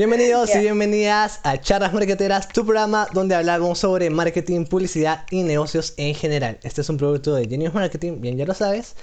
[0.00, 5.92] Bienvenidos y bienvenidas a Charlas Marqueteras, tu programa donde hablamos sobre marketing, publicidad y negocios
[5.98, 6.58] en general.
[6.62, 8.96] Este es un producto de Genius Marketing, bien ya lo sabes.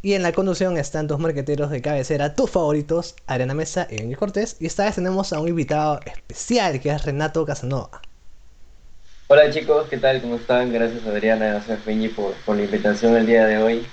[0.00, 4.14] Y en la conducción están dos marqueteros de cabecera, tus favoritos, Arena Mesa y Benji
[4.14, 4.56] Cortés.
[4.60, 8.00] Y esta vez tenemos a un invitado especial que es Renato Casanova.
[9.26, 10.22] Hola chicos, ¿qué tal?
[10.22, 10.72] ¿Cómo están?
[10.72, 13.84] Gracias Adriana, gracias Benji por, por la invitación el día de hoy.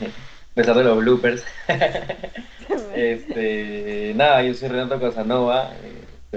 [0.00, 1.44] A pesar de los bloopers.
[2.94, 5.72] este, nada, yo soy Renato Casanova,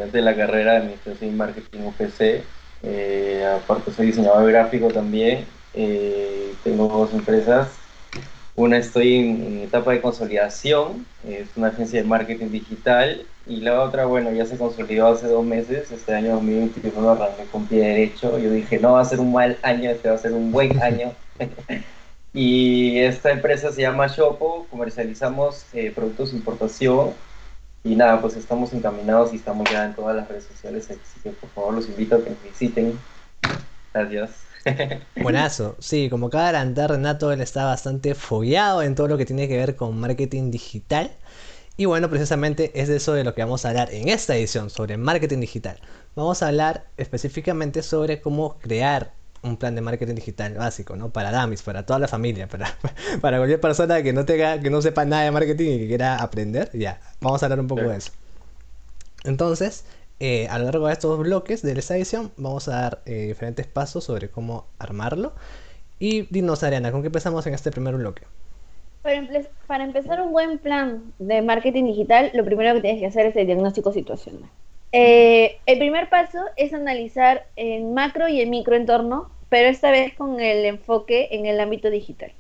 [0.07, 2.43] de la carrera de Administración y Marketing UPC.
[2.83, 5.45] Eh, aparte soy diseñador gráfico también.
[5.73, 7.69] Eh, tengo dos empresas.
[8.55, 13.25] Una estoy en, etapa de consolidación, es una agencia de marketing digital.
[13.47, 17.65] Y la otra, bueno, ya se consolidó hace dos meses, este año 2021 arranqué con
[17.65, 18.37] pie derecho.
[18.37, 20.81] Yo dije, no va a ser un mal año, este va a ser un buen
[20.81, 21.13] año.
[22.33, 27.13] Y esta empresa se llama Shopo, comercializamos eh, productos de importación
[27.83, 31.29] y nada, pues estamos encaminados y estamos ya en todas las redes sociales, así que
[31.31, 32.99] por favor los invito a que nos visiten.
[33.93, 34.31] Gracias.
[35.21, 39.47] Buenazo, sí, como cada adelantar Renato, él está bastante fogueado en todo lo que tiene
[39.47, 41.11] que ver con marketing digital.
[41.77, 44.69] Y bueno, precisamente es de eso de lo que vamos a hablar en esta edición,
[44.69, 45.79] sobre marketing digital.
[46.13, 51.09] Vamos a hablar específicamente sobre cómo crear un plan de marketing digital básico, ¿no?
[51.09, 52.75] Para Damis, para toda la familia, para,
[53.21, 56.17] para cualquier persona que no tenga, que no sepa nada de marketing y que quiera
[56.17, 58.11] aprender, ya, vamos a hablar un poco de eso.
[59.23, 59.85] Entonces,
[60.19, 63.67] eh, a lo largo de estos bloques de esta edición, vamos a dar eh, diferentes
[63.67, 65.33] pasos sobre cómo armarlo.
[65.97, 68.23] Y dinos, Ariana, ¿con qué empezamos en este primer bloque?
[69.01, 73.35] Para, empezar un buen plan de marketing digital, lo primero que tienes que hacer es
[73.37, 74.49] el diagnóstico situacional.
[74.91, 80.39] Eh, el primer paso es analizar el macro y el microentorno, pero esta vez con
[80.39, 82.31] el enfoque en el ámbito digital.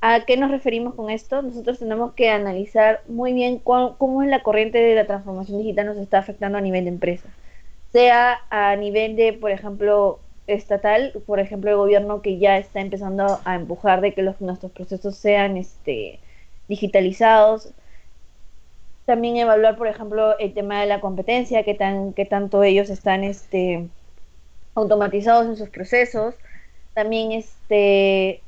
[0.00, 1.42] ¿A qué nos referimos con esto?
[1.42, 5.96] Nosotros tenemos que analizar muy bien cómo es la corriente de la transformación digital nos
[5.96, 7.28] está afectando a nivel de empresa.
[7.92, 13.40] Sea a nivel de, por ejemplo, estatal, por ejemplo, el gobierno que ya está empezando
[13.44, 16.20] a empujar de que los, nuestros procesos sean este,
[16.68, 17.72] digitalizados,
[19.06, 23.24] también evaluar, por ejemplo, el tema de la competencia, que tan, que tanto ellos están
[23.24, 23.88] este,
[24.74, 26.34] automatizados en sus procesos.
[26.92, 28.42] También este,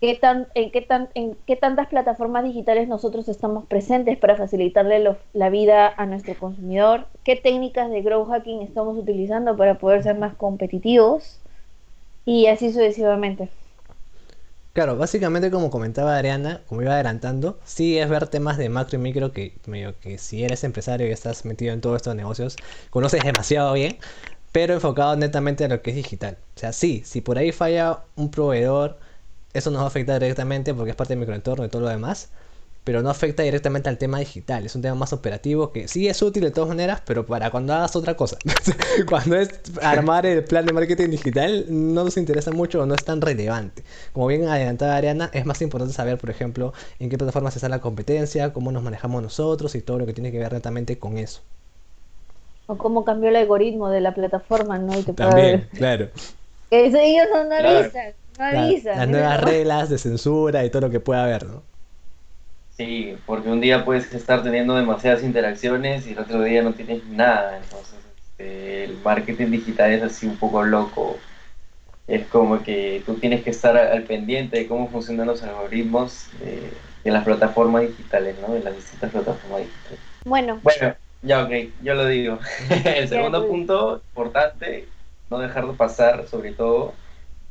[0.00, 5.16] qué tan, en, qué tan, en qué tantas plataformas digitales nosotros estamos presentes para facilitarle
[5.32, 10.18] la vida a nuestro consumidor, qué técnicas de growth hacking estamos utilizando para poder ser
[10.18, 11.38] más competitivos
[12.24, 13.48] y así sucesivamente.
[14.72, 19.02] Claro, básicamente como comentaba Ariana, como iba adelantando, sí es ver temas de macro y
[19.02, 22.56] micro que medio que si eres empresario y estás metido en todos estos negocios,
[22.88, 23.98] conoces demasiado bien,
[24.50, 26.38] pero enfocado netamente a lo que es digital.
[26.56, 28.98] O sea, sí, si por ahí falla un proveedor,
[29.52, 32.30] eso nos va a afectar directamente porque es parte del microentorno y todo lo demás,
[32.84, 34.66] pero no afecta directamente al tema digital.
[34.66, 37.74] Es un tema más operativo que sí es útil de todas maneras, pero para cuando
[37.74, 38.36] hagas otra cosa.
[39.08, 43.04] cuando es armar el plan de marketing digital, no nos interesa mucho o no es
[43.04, 43.84] tan relevante.
[44.12, 47.80] Como bien adelantaba Ariana, es más importante saber, por ejemplo, en qué plataformas está la
[47.80, 51.40] competencia, cómo nos manejamos nosotros y todo lo que tiene que ver netamente con eso.
[52.66, 54.98] O cómo cambió el algoritmo de la plataforma, ¿no?
[54.98, 56.08] Y También, claro.
[56.70, 58.96] Que ellos no avisan, no avisan.
[58.96, 61.62] las nuevas reglas de censura y todo lo que pueda haber, ¿no?
[62.84, 67.04] Sí, porque un día puedes estar teniendo demasiadas interacciones y el otro día no tienes
[67.06, 67.58] nada.
[67.58, 71.16] Entonces, este, el marketing digital es así un poco loco.
[72.08, 77.10] Es como que tú tienes que estar al pendiente de cómo funcionan los algoritmos de,
[77.10, 78.52] las plataformas digitales, ¿no?
[78.52, 80.00] De las distintas plataformas digitales.
[80.24, 80.58] Bueno.
[80.62, 82.40] Bueno, ya ok, yo lo digo.
[82.84, 84.88] el segundo punto importante,
[85.30, 86.94] no dejar de pasar, sobre todo,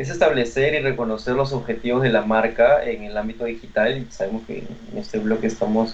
[0.02, 4.06] es establecer y reconocer los objetivos de la marca en el ámbito digital.
[4.10, 4.60] Sabemos que
[4.92, 5.94] en este bloque estamos,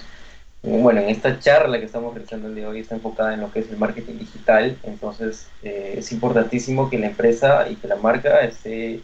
[0.62, 3.52] bueno, en esta charla que estamos realizando el día de hoy está enfocada en lo
[3.52, 4.78] que es el marketing digital.
[4.82, 9.00] Entonces, eh, es importantísimo que la empresa y que la marca esté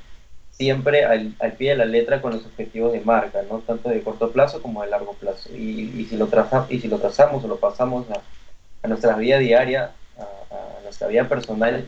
[0.52, 3.58] siempre al, pie de la letra con los objetivos de marca, ¿no?
[3.58, 5.50] tanto de corto plazo como de largo plazo.
[5.54, 9.92] Y, si, lo traza, y si lo trazamos o lo pasamos a, nuestra vida diaria,
[10.18, 11.86] a, a, nuestra vida personal,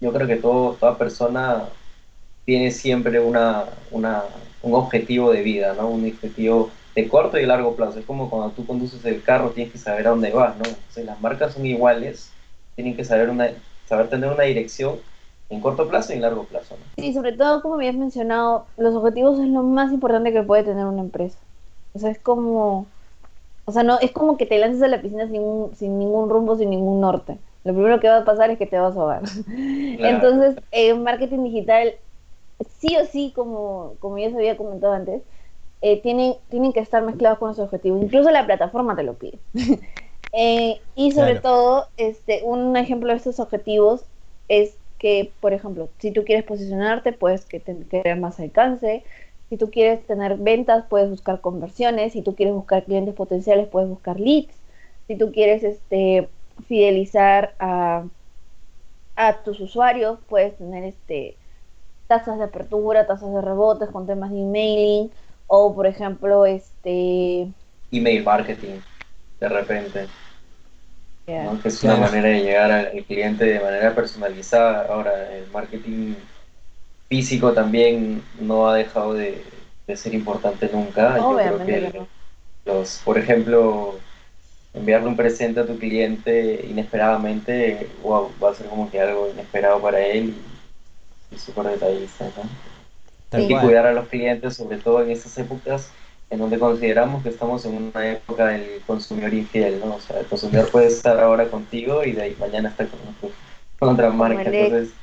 [0.00, 1.68] yo creo que todo, toda persona
[2.44, 4.24] tiene siempre una, una,
[4.62, 5.88] un objetivo de vida, ¿no?
[5.88, 7.98] Un objetivo de corto y largo plazo.
[7.98, 10.64] Es como cuando tú conduces el carro, tienes que saber a dónde vas, ¿no?
[10.64, 12.32] Entonces las marcas son iguales,
[12.74, 13.50] tienen que saber, una,
[13.86, 14.96] saber tener una dirección
[15.48, 16.76] en corto plazo y en largo plazo.
[16.76, 17.02] ¿no?
[17.02, 20.86] Sí, sobre todo, como habías mencionado, los objetivos es lo más importante que puede tener
[20.86, 21.38] una empresa.
[21.94, 22.86] O sea, es como,
[23.66, 25.42] o sea, no, es como que te lances a la piscina sin,
[25.76, 27.36] sin ningún rumbo, sin ningún norte.
[27.64, 29.22] Lo primero que va a pasar es que te vas a ahogar.
[29.48, 31.94] Entonces, en marketing digital
[32.78, 35.22] sí o sí, como, como ya se había comentado antes,
[35.82, 38.02] eh, tienen, tienen que estar mezclados con los objetivos.
[38.02, 39.38] Incluso la plataforma te lo pide.
[40.34, 44.06] Eh, y sobre todo, este, un ejemplo de estos objetivos
[44.48, 47.60] es que, por ejemplo, si tú quieres posicionarte, puedes que
[48.14, 49.04] más alcance.
[49.50, 52.14] Si tú quieres tener ventas, puedes buscar conversiones.
[52.14, 54.54] Si tú quieres buscar clientes potenciales, puedes buscar leads.
[55.06, 56.28] Si tú quieres este,
[56.66, 58.04] fidelizar a,
[59.16, 61.36] a tus usuarios, puedes tener este,
[62.12, 65.10] tasas de apertura, tasas de rebotes con temas de emailing
[65.46, 67.48] o, por ejemplo, este...
[67.90, 68.80] Email marketing,
[69.40, 70.06] de repente.
[71.24, 74.92] Que es una manera de llegar al cliente de manera personalizada.
[74.92, 76.14] Ahora, el marketing
[77.08, 79.42] físico también no ha dejado de,
[79.94, 81.16] ser importante nunca.
[81.16, 82.02] Yo creo que
[82.66, 83.94] los, por ejemplo,
[84.74, 89.80] enviarle un presente a tu cliente inesperadamente, wow, va a ser como que algo inesperado
[89.80, 90.34] para él
[91.34, 92.26] y, súper detallista.
[93.30, 95.90] Hay que cuidar a los clientes, sobre todo en estas épocas
[96.32, 99.96] en donde consideramos que estamos en una época del consumidor infiel, ¿no?
[99.96, 104.10] O sea, el consumidor puede estar ahora contigo y de ahí mañana está con, otra
[104.10, 104.94] marca, entonces...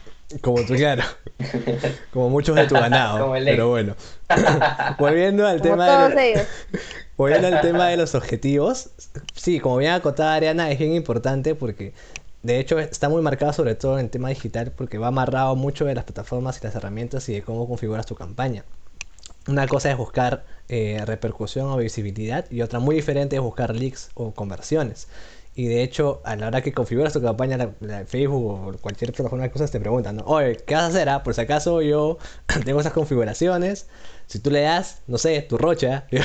[0.42, 1.04] Como tú, claro.
[2.14, 3.32] Como muchos de tu ganado.
[3.46, 3.96] pero bueno.
[5.00, 6.46] volviendo al tema de
[7.18, 8.90] volviendo al tema de los objetivos.
[9.36, 11.94] Sí, como bien acotada Ariana, es bien importante porque
[12.44, 15.96] de hecho está muy marcado sobre todo en tema digital porque va amarrado mucho de
[15.96, 18.64] las plataformas y las herramientas y de cómo configuras tu campaña.
[19.48, 24.12] Una cosa es buscar eh, repercusión o visibilidad y otra muy diferente es buscar leaks
[24.14, 25.08] o conversiones.
[25.56, 29.44] Y de hecho, a la hora que configuras tu campaña en Facebook o cualquier plataforma
[29.44, 30.24] de cosas, te preguntan, ¿no?
[30.24, 31.10] Oye, ¿qué vas a hacer?
[31.10, 31.24] Ah?
[31.24, 32.18] Por si acaso yo
[32.66, 33.88] tengo esas configuraciones.
[34.28, 36.22] Si tú le das, no sé, tu rocha, yo,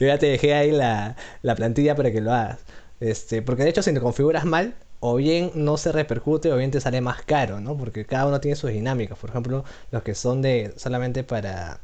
[0.00, 2.60] ya te dejé ahí la, la, plantilla para que lo hagas.
[2.98, 4.74] Este, porque de hecho, si te configuras mal,
[5.04, 7.76] o bien no se repercute o bien te sale más caro, ¿no?
[7.76, 9.18] Porque cada uno tiene sus dinámicas.
[9.18, 11.80] Por ejemplo, los que son de solamente para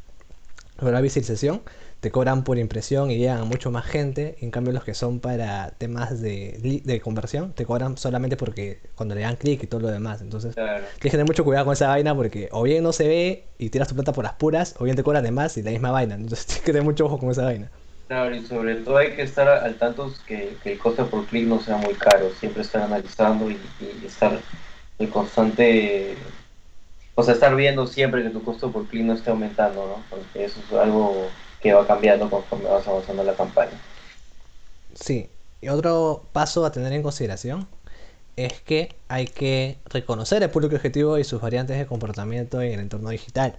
[0.80, 1.62] la visualización
[1.98, 4.36] te cobran por impresión y llegan a mucho más gente.
[4.40, 9.16] En cambio, los que son para temas de, de conversión te cobran solamente porque cuando
[9.16, 10.20] le dan clic y todo lo demás.
[10.20, 13.44] Entonces, tienes que tener mucho cuidado con esa vaina porque o bien no se ve
[13.58, 15.72] y tiras tu plata por las puras, o bien te cobran de más y la
[15.72, 16.14] misma vaina.
[16.14, 17.68] Entonces, tienes que tener mucho ojo con esa vaina.
[18.08, 21.60] Claro, y sobre todo hay que estar al tanto que, el coste por clic no
[21.60, 22.30] sea muy caro.
[22.40, 23.58] Siempre estar analizando y,
[24.04, 24.40] estar
[24.98, 26.16] en constante
[27.14, 30.04] o sea, estar viendo siempre que tu costo por clic no esté aumentando, ¿no?
[30.08, 31.28] Porque eso es algo
[31.60, 33.72] que va cambiando conforme vas avanzando la campaña.
[34.94, 35.28] Sí,
[35.60, 37.66] y otro paso a tener en consideración
[38.36, 42.80] es que hay que reconocer el público objetivo y sus variantes de comportamiento en el
[42.80, 43.54] entorno digital.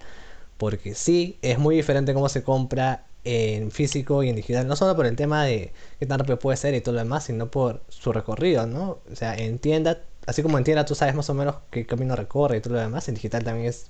[0.56, 4.96] Porque sí, es muy diferente cómo se compra en físico y en digital, no solo
[4.96, 7.82] por el tema de qué tan rápido puede ser y todo lo demás, sino por
[7.88, 8.98] su recorrido, ¿no?
[9.10, 12.16] O sea, en tienda así como en tienda tú sabes más o menos qué camino
[12.16, 13.86] recorre y todo lo demás, en digital también es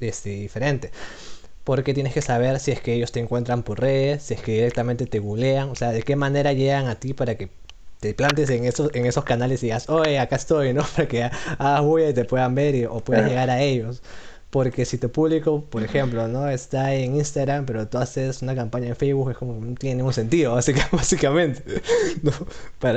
[0.00, 0.90] este, diferente.
[1.64, 4.52] Porque tienes que saber si es que ellos te encuentran por redes, si es que
[4.52, 7.50] directamente te googlean, o sea, de qué manera llegan a ti para que
[8.00, 10.84] te plantes en esos, en esos canales y digas, oye, acá estoy, ¿no?
[10.96, 14.02] Para que hagas bulla y te puedan ver o puedas llegar a ellos.
[14.50, 16.48] Porque si tu público, por ejemplo, ¿no?
[16.48, 20.14] Está en Instagram, pero tú haces una campaña en Facebook, es como no tiene ningún
[20.14, 20.54] sentido,
[20.92, 21.62] básicamente.
[22.22, 22.32] no,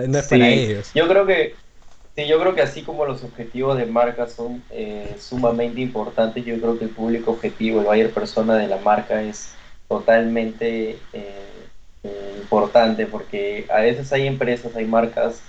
[0.07, 0.91] no es para ellos.
[0.93, 1.55] Yo creo que
[2.15, 6.59] Sí, yo creo que así como los objetivos de marca son eh, sumamente importantes, yo
[6.59, 9.53] creo que el público objetivo, el buyer persona de la marca es
[9.87, 11.47] totalmente eh,
[12.03, 15.41] eh, importante porque a veces hay empresas, hay marcas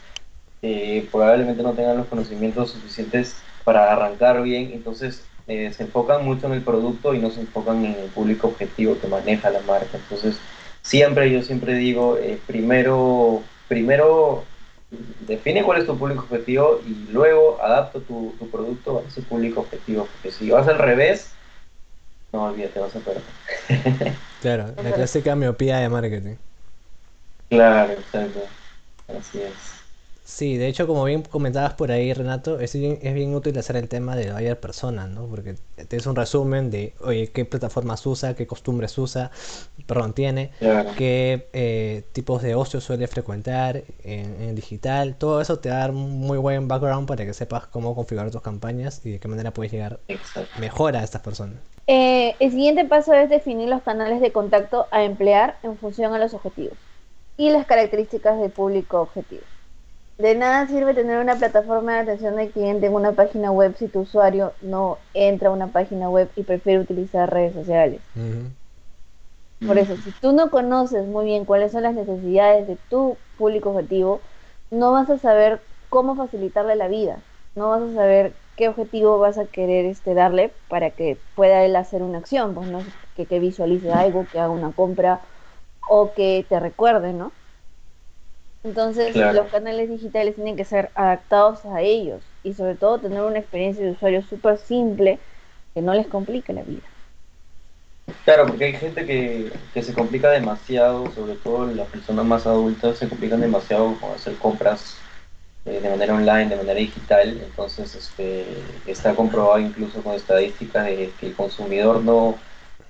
[0.61, 6.55] que probablemente no tengan los conocimientos suficientes para arrancar bien, entonces se enfocan mucho en
[6.55, 9.97] el producto y no se enfocan en el público objetivo que maneja la marca.
[9.97, 10.39] Entonces,
[10.83, 14.45] siempre, yo siempre digo, primero, primero
[15.27, 20.07] define cuál es tu público objetivo y luego adapta tu, producto a ese público objetivo.
[20.13, 21.33] Porque si vas al revés,
[22.33, 23.23] no olvídate, vas a perder.
[24.41, 26.37] claro, la clásica miopía de marketing.
[27.49, 28.41] Claro, exacto.
[29.09, 29.82] Así es.
[30.25, 33.77] Sí, de hecho, como bien comentabas por ahí, Renato, es bien, es bien útil hacer
[33.77, 35.27] el tema de buyer persona, ¿no?
[35.27, 35.57] Porque
[35.89, 39.33] tienes un resumen de, oye, qué plataformas usa, qué costumbres usa,
[39.85, 40.53] perdón, tiene,
[40.97, 45.17] qué eh, tipos de ocio suele frecuentar en, digital.
[45.17, 49.05] Todo eso te da un muy buen background para que sepas cómo configurar tus campañas
[49.05, 49.99] y de qué manera puedes llegar
[50.61, 51.57] mejor a estas personas.
[51.89, 56.19] Eh, el siguiente paso es definir los canales de contacto a emplear en función a
[56.19, 56.79] los objetivos
[57.37, 59.43] y las características del público objetivo.
[60.23, 63.89] De nada sirve tener una plataforma de atención al cliente en una página web si
[63.89, 68.01] tu usuario no entra a una página web y prefiere utilizar redes sociales.
[69.67, 73.71] Por eso, si tú no conoces muy bien cuáles son las necesidades de tu público
[73.71, 74.21] objetivo,
[74.71, 77.19] no vas a saber cómo facilitarle la vida,
[77.57, 81.75] no vas a saber qué objetivo vas a querer este, darle para que pueda él
[81.75, 82.79] hacer una acción, pues, ¿no?
[83.17, 85.21] que, que visualice algo, que haga una compra
[85.89, 87.33] o que te recuerde, ¿no?
[88.65, 89.43] Entonces Claro.
[89.43, 93.85] los canales digitales tienen que ser adaptados a ellos y sobre todo tener una experiencia
[93.85, 95.19] de usuario súper simple
[95.75, 96.83] que no les complique la vida.
[98.25, 102.99] Claro, porque hay gente que, que se complica demasiado, sobre todo las personas más adultas
[102.99, 104.97] se complican demasiado con hacer compras
[105.65, 107.41] eh, de manera online, de manera digital.
[107.43, 108.47] Entonces, este,
[108.87, 112.37] está comprobado incluso con estadísticas de que el consumidor no,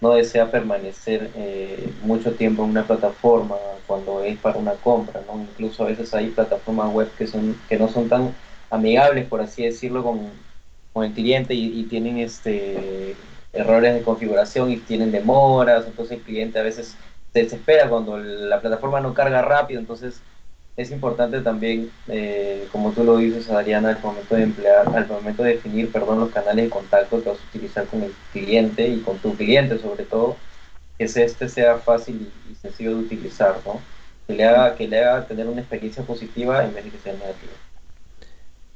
[0.02, 3.56] no desea permanecer eh, mucho tiempo en una plataforma
[3.87, 5.40] cuando es para una compra, ¿no?
[5.40, 8.35] Incluso a veces hay plataformas web que, son, que no son tan
[8.68, 10.28] amigables, por así decirlo, con,
[10.92, 13.14] con el cliente y, y tienen este
[13.52, 16.97] errores de configuración y tienen demoras, entonces el cliente a veces
[17.32, 20.21] se desespera cuando la plataforma no carga rápido, entonces
[20.76, 25.42] es importante también, eh, como tú lo dices, Adriana, al momento de emplear, al momento
[25.42, 29.02] de definir, perdón, los canales de contacto que vas a utilizar con el cliente y
[29.02, 30.38] con tu cliente sobre todo,
[30.98, 33.88] que este sea fácil y, y sencillo de utilizar, ¿no?
[34.26, 37.14] Que le haga, que le haga tener una experiencia positiva en vez de que sea
[37.14, 37.62] negativa.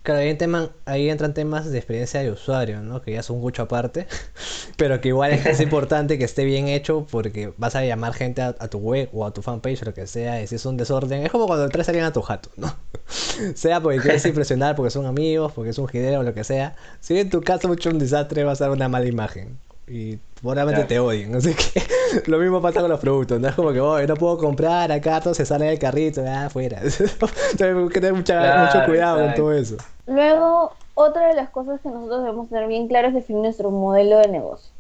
[0.06, 3.02] Claro, ahí, tema- ahí entran temas de experiencia de usuario, ¿no?
[3.02, 4.06] Que ya son mucho aparte,
[4.76, 8.40] pero que igual es, es importante que esté bien hecho porque vas a llamar gente
[8.40, 10.64] a, a tu web o a tu fanpage o lo que sea, y si es
[10.66, 12.72] un desorden, es como cuando traes a alguien a tu jato, ¿no?
[13.56, 16.76] sea porque quieres impresionar, porque son amigos, porque es un jidero o lo que sea.
[17.00, 19.58] Si en tu caso mucho un desastre, vas a dar una mala imagen.
[19.88, 20.88] Y probablemente Claro.
[20.88, 21.80] te odien, así que
[22.30, 25.20] lo mismo pasa con los productos, no es como que, oh, no puedo comprar, acá
[25.20, 26.78] todo se sale del carrito, ah, fuera.
[26.82, 27.16] Entonces
[27.60, 29.76] hay que tener mucha- Claro, mucho cuidado con todo eso.
[30.06, 34.18] Luego, otra de las cosas que nosotros debemos tener bien claro es definir nuestro modelo
[34.18, 34.70] de negocio.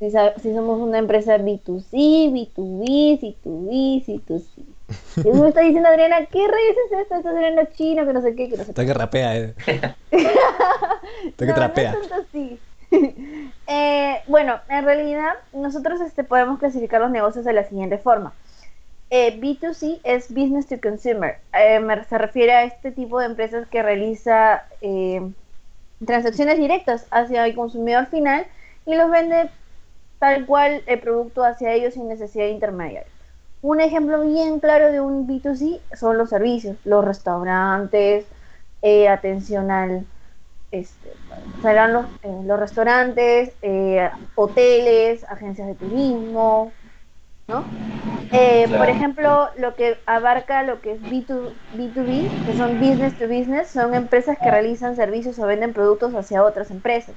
[0.00, 1.92] Si, somos una empresa B2C,
[2.32, 4.64] B2B, C2B, C2C.
[5.24, 7.14] Y me está diciendo Adriana, ¿qué reyes es esto?
[7.14, 8.88] Estás hablando chino, que no sé qué, que no sé Está qué.
[8.88, 9.54] que rapea, eh.
[10.10, 11.92] Está que No, trapea.
[11.92, 12.58] No es tanto así.
[13.66, 18.32] Eh, bueno, en realidad nosotros este, podemos clasificar los negocios de la siguiente forma.
[19.14, 21.36] Eh, B2C es Business to Consumer.
[21.52, 25.20] Eh, se refiere a este tipo de empresas que realiza eh,
[26.06, 28.46] transacciones directas hacia el consumidor final
[28.86, 29.50] y los vende
[30.18, 33.12] tal cual el producto hacia ellos sin necesidad de intermediarios.
[33.60, 38.24] Un ejemplo bien claro de un B2C son los servicios, los restaurantes,
[39.10, 40.06] atención al,
[40.72, 41.12] este,
[41.60, 46.72] serán los, eh, los restaurantes, eh, hoteles, agencias de turismo,
[47.46, 47.64] ¿no?
[48.32, 53.28] Eh, Por ejemplo, lo que abarca lo que es B2, B2B, que son business to
[53.28, 57.14] business, son empresas que realizan servicios o venden productos hacia otras empresas.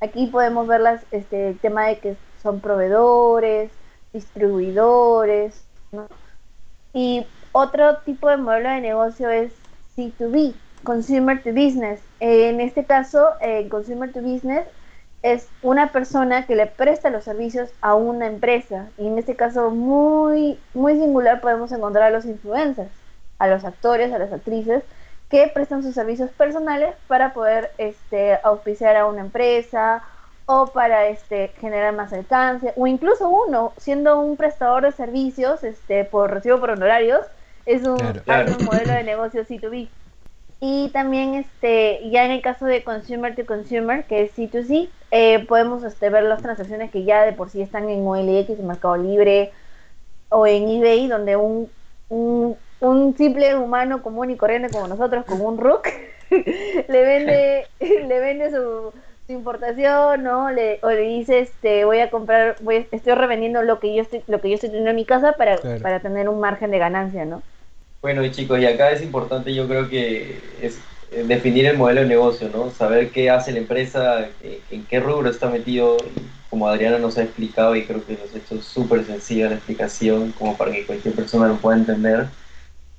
[0.00, 3.72] Aquí podemos ver las, este, el tema de que son proveedores,
[4.12, 6.06] distribuidores, ¿no?
[6.92, 9.52] Y otro tipo de modelo de negocio es
[9.96, 12.00] C2B, Consumer to Business.
[12.20, 14.64] Eh, en este caso, eh, Consumer to Business
[15.22, 18.88] es una persona que le presta los servicios a una empresa.
[18.98, 22.90] Y en este caso, muy, muy singular, podemos encontrar a los influencers,
[23.38, 24.82] a los actores, a las actrices,
[25.28, 30.02] que prestan sus servicios personales para poder este, auspiciar a una empresa
[30.44, 36.04] o para este, generar más alcance, o incluso uno, siendo un prestador de servicios este,
[36.04, 37.24] por recibo por honorarios,
[37.64, 38.22] es un, Claro.
[38.26, 38.56] hay Claro.
[38.58, 39.88] un modelo de negocio C2B.
[40.64, 45.44] Y también este, ya en el caso de consumer to consumer, que es C2C, eh,
[45.46, 48.96] podemos este, ver las transacciones que ya de por sí están en OLX, en Mercado
[48.96, 49.52] Libre
[50.30, 51.72] o en eBay, donde un,
[52.08, 55.88] un, un simple humano común y corriente como nosotros, con un RUC,
[56.88, 58.92] le vende, le vende su,
[59.26, 60.50] su importación, ¿no?
[60.52, 64.24] Le, o le dice, este, voy a comprar, voy, estoy revendiendo lo que yo estoy,
[64.28, 65.82] lo que yo estoy teniendo en mi casa para, Claro.
[65.82, 67.42] para tener un margen de ganancia, ¿no?
[68.02, 70.78] Bueno, y chicos, y acá es importante, yo creo que es
[71.12, 72.68] eh, definir el modelo de negocio, ¿no?
[72.70, 75.96] Saber qué hace la empresa, eh, en qué rubro está metido,
[76.50, 80.32] como Adriana nos ha explicado, y creo que nos ha hecho súper sencilla la explicación,
[80.32, 82.26] como para que cualquier persona lo pueda entender.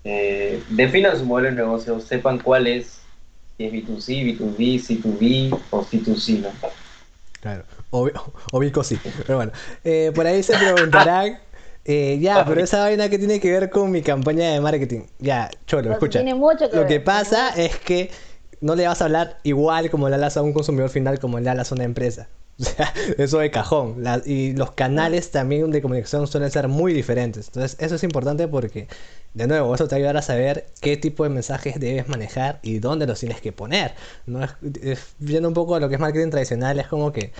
[0.05, 3.01] Eh, definan su modelo de negocio, sepan cuál es,
[3.57, 6.49] si es B2C, B2B, C2B o C2C, ¿no?
[7.41, 8.09] Claro, o,
[8.53, 9.51] o Vico sí, pero bueno.
[9.83, 11.39] Eh, por ahí se preguntarán,
[11.85, 15.01] eh, ya, pero esa vaina que tiene que ver con mi campaña de marketing.
[15.19, 16.19] Ya, cholo, escucha.
[16.19, 18.09] tiene mucho que Lo ver, que pasa es que
[18.61, 21.49] no le vas a hablar igual como le hablas a un consumidor final como le
[21.49, 22.27] hablas a una empresa.
[22.59, 24.03] O sea, eso de cajón.
[24.03, 27.47] La- y los canales también de comunicación suelen ser muy diferentes.
[27.47, 28.87] Entonces, eso es importante porque,
[29.33, 32.59] de nuevo, eso te va a ayudar a saber qué tipo de mensajes debes manejar
[32.61, 33.95] y dónde los tienes que poner.
[34.27, 34.43] ¿no?
[34.43, 34.51] Es,
[34.83, 37.33] es- viendo un poco a lo que es marketing tradicional, es como que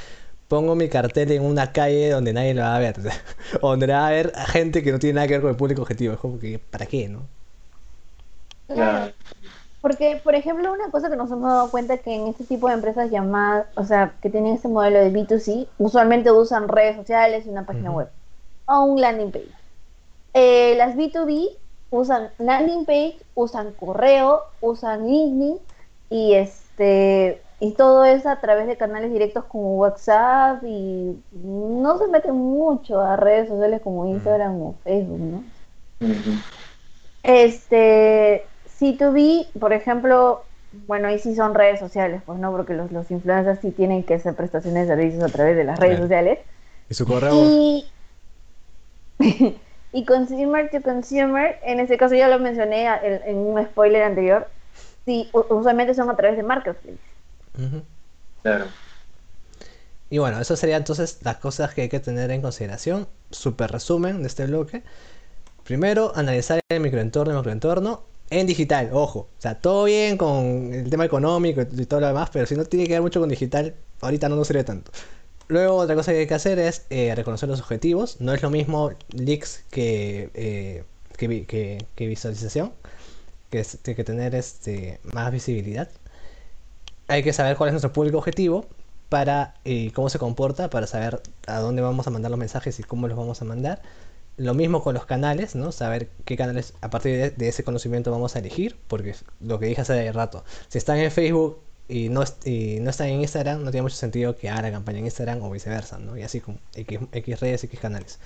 [0.53, 2.95] pongo mi cartel en una calle donde nadie lo va a ver.
[3.59, 5.57] o donde va a ver a gente que no tiene nada que ver con el
[5.57, 6.13] público objetivo.
[6.13, 7.21] Es como que, ¿para qué, no?
[8.67, 9.11] Claro.
[9.81, 12.75] Porque, por ejemplo, una cosa que nos hemos dado cuenta que en este tipo de
[12.75, 17.49] empresas llamadas, o sea, que tienen este modelo de B2C, usualmente usan redes sociales y
[17.49, 18.09] una página web
[18.65, 19.49] o un landing page.
[20.35, 21.49] Eh, las B2B
[21.89, 25.57] usan landing page, usan correo, usan LinkedIn
[26.11, 32.09] y este y todo eso a través de canales directos como WhatsApp y no se
[32.09, 35.43] meten mucho a redes sociales como Instagram o Facebook, ¿no?
[37.23, 40.43] Este, si tú vi, por ejemplo,
[40.87, 44.15] bueno, ahí sí son redes sociales, pues no, porque los, los influencers sí tienen que
[44.15, 46.39] hacer prestaciones de servicios a través de las redes sociales.
[46.89, 47.31] Y su correo.
[47.33, 47.85] Y,
[49.93, 52.89] y consumer to consumer, en este caso ya lo mencioné
[53.25, 54.49] en, un spoiler anterior,
[55.05, 57.12] sí, usualmente son a través de marketplace.
[58.41, 58.65] Claro.
[60.09, 63.07] Y bueno, eso sería entonces las cosas que hay que tener en consideración.
[63.31, 64.83] Super resumen de este bloque.
[65.63, 69.19] Primero, analizar el microentorno y macroentorno en digital, ojo.
[69.37, 72.65] O sea, todo bien con el tema económico y todo lo demás, pero si no
[72.65, 74.91] tiene que ver mucho con digital, ahorita no nos sirve tanto.
[75.47, 78.19] Luego, otra cosa que hay que hacer es eh, reconocer los objetivos.
[78.21, 80.83] No es lo mismo leaks que, eh,
[81.17, 82.73] que, visualización,
[83.49, 85.89] que tiene que tener este, más visibilidad.
[87.13, 88.65] Hay que saber cuál es nuestro público objetivo
[89.07, 92.83] para y cómo se comporta, para saber a dónde vamos a mandar los mensajes y
[92.83, 93.83] cómo los vamos a mandar.
[94.35, 95.71] Lo mismo con los canales, ¿no?
[95.71, 99.81] Saber qué canales a partir de, ese conocimiento vamos a elegir, porque lo que dije
[99.81, 103.83] hace rato, si están en Facebook y no, y no están en Instagram, no tiene
[103.83, 106.17] mucho sentido que haga campaña en Instagram o viceversa, ¿no?
[106.17, 108.17] Y así con X, X redes, X canales.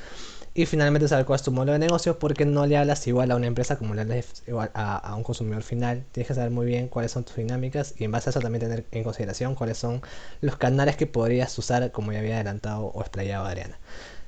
[0.58, 3.36] Y finalmente saber cuál es tu modelo de negocio, porque no le hablas igual a
[3.36, 6.04] una empresa como le hablas igual a, a, un consumidor final.
[6.12, 8.62] Tienes que saber muy bien cuáles son tus dinámicas y en base a eso también
[8.62, 10.02] tener en consideración cuáles son
[10.42, 13.78] los canales que podrías usar, como ya había adelantado o explayado Adriana.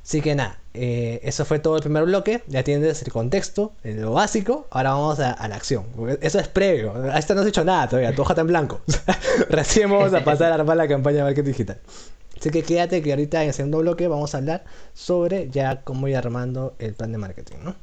[0.04, 2.44] Así que nada, eh, eso fue todo el primer bloque.
[2.46, 4.68] Ya tienes el contexto, lo básico.
[4.70, 5.86] Ahora vamos a, la acción.
[6.22, 6.94] Eso es previo.
[7.12, 8.14] A esta no has hecho nada todavía.
[8.14, 8.82] Tu hoja está en blanco.
[9.50, 11.80] Recién vamos a pasar a armar la campaña de marketing digital.
[12.40, 16.08] Así que quédate que ahorita en el segundo bloque vamos a hablar sobre ya cómo
[16.08, 17.58] ir armando el plan de marketing.
[17.64, 17.76] ¿no?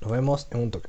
[0.00, 0.88] Nos vemos en un toque.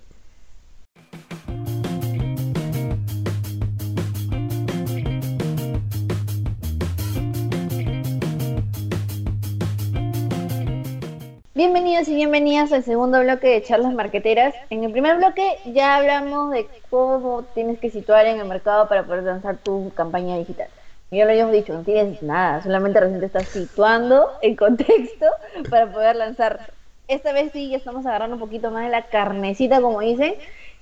[11.53, 14.55] Bienvenidos y bienvenidas al segundo bloque de charlas marqueteras.
[14.69, 19.03] En el primer bloque ya hablamos de cómo tienes que situar en el mercado para
[19.03, 20.69] poder lanzar tu campaña digital.
[21.13, 25.25] Ya lo habíamos dicho, no tienes nada, solamente recién te estás situando el contexto
[25.69, 26.71] para poder lanzar.
[27.09, 30.35] Esta vez sí ya estamos agarrando un poquito más de la carnecita, como dicen,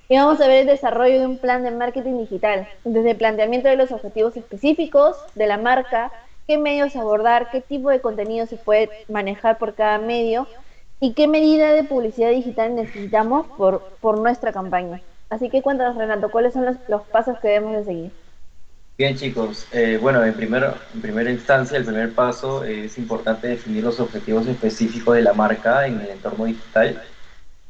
[0.07, 3.69] y vamos a ver el desarrollo de un plan de marketing digital, desde el planteamiento
[3.69, 6.11] de los objetivos específicos de la marca,
[6.45, 10.47] qué medios abordar, qué tipo de contenido se puede manejar por cada medio
[10.99, 15.01] y qué medida de publicidad digital necesitamos por, por nuestra campaña.
[15.31, 18.11] Así que cuéntanos, Renato, ¿cuáles son los, pasos que debemos de seguir?
[18.99, 19.65] Bien, chicos.
[19.71, 24.45] Eh, bueno, en, primero, en primera instancia, el primer paso es importante definir los objetivos
[24.45, 27.01] específicos de la marca en el entorno digital,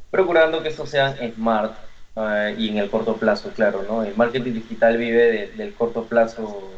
[0.09, 1.77] procurando que estos sean smart
[2.15, 4.03] eh, y en el corto plazo, claro, ¿no?
[4.03, 6.71] El marketing digital vive del corto plazo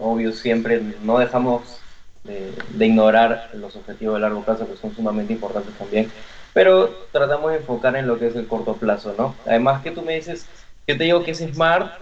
[0.00, 1.82] obvio, siempre no dejamos
[2.24, 6.10] de, ignorar los objetivos de largo plazo, que son sumamente importantes también,
[6.54, 9.34] pero tratamos de enfocar en lo que es el corto plazo, ¿no?
[9.44, 10.46] Además que tú me dices,
[10.86, 11.92] yo te digo que es smart,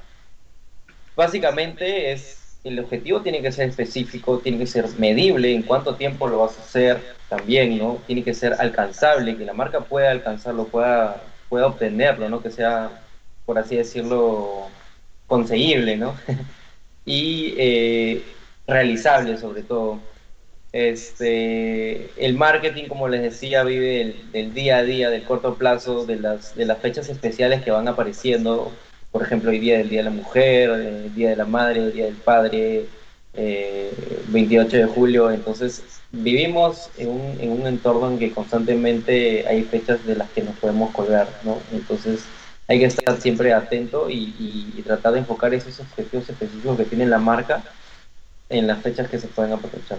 [1.18, 6.28] básicamente es, el objetivo tiene que ser específico, tiene que ser medible, en cuánto tiempo
[6.28, 7.98] lo vas a hacer también, ¿no?
[8.06, 12.40] Tiene que ser alcanzable, que la marca pueda alcanzarlo, pueda, pueda obtenerlo, ¿no?
[12.40, 13.02] Que sea,
[13.44, 14.68] por así decirlo,
[15.26, 16.14] conseguible, ¿no?
[17.04, 18.22] y eh,
[18.68, 19.98] realizable sobre todo.
[20.70, 26.16] Este, el marketing, como les decía, vive del, día a día, del corto plazo, de
[26.16, 28.70] las, de las fechas especiales que van apareciendo.
[29.10, 31.92] Por ejemplo, hoy día del Día de la Mujer, el Día de la Madre, el
[31.92, 32.86] Día del Padre,
[33.34, 35.30] 28 eh, de julio.
[35.30, 40.42] Entonces, vivimos en un, en un entorno en que constantemente hay fechas de las que
[40.42, 41.58] nos podemos colgar, ¿no?
[41.72, 42.24] Entonces,
[42.68, 47.18] hay que estar siempre atento y, tratar de enfocar esos objetivos específicos que tiene la
[47.18, 47.62] marca
[48.48, 49.98] en las fechas que se pueden aprovechar.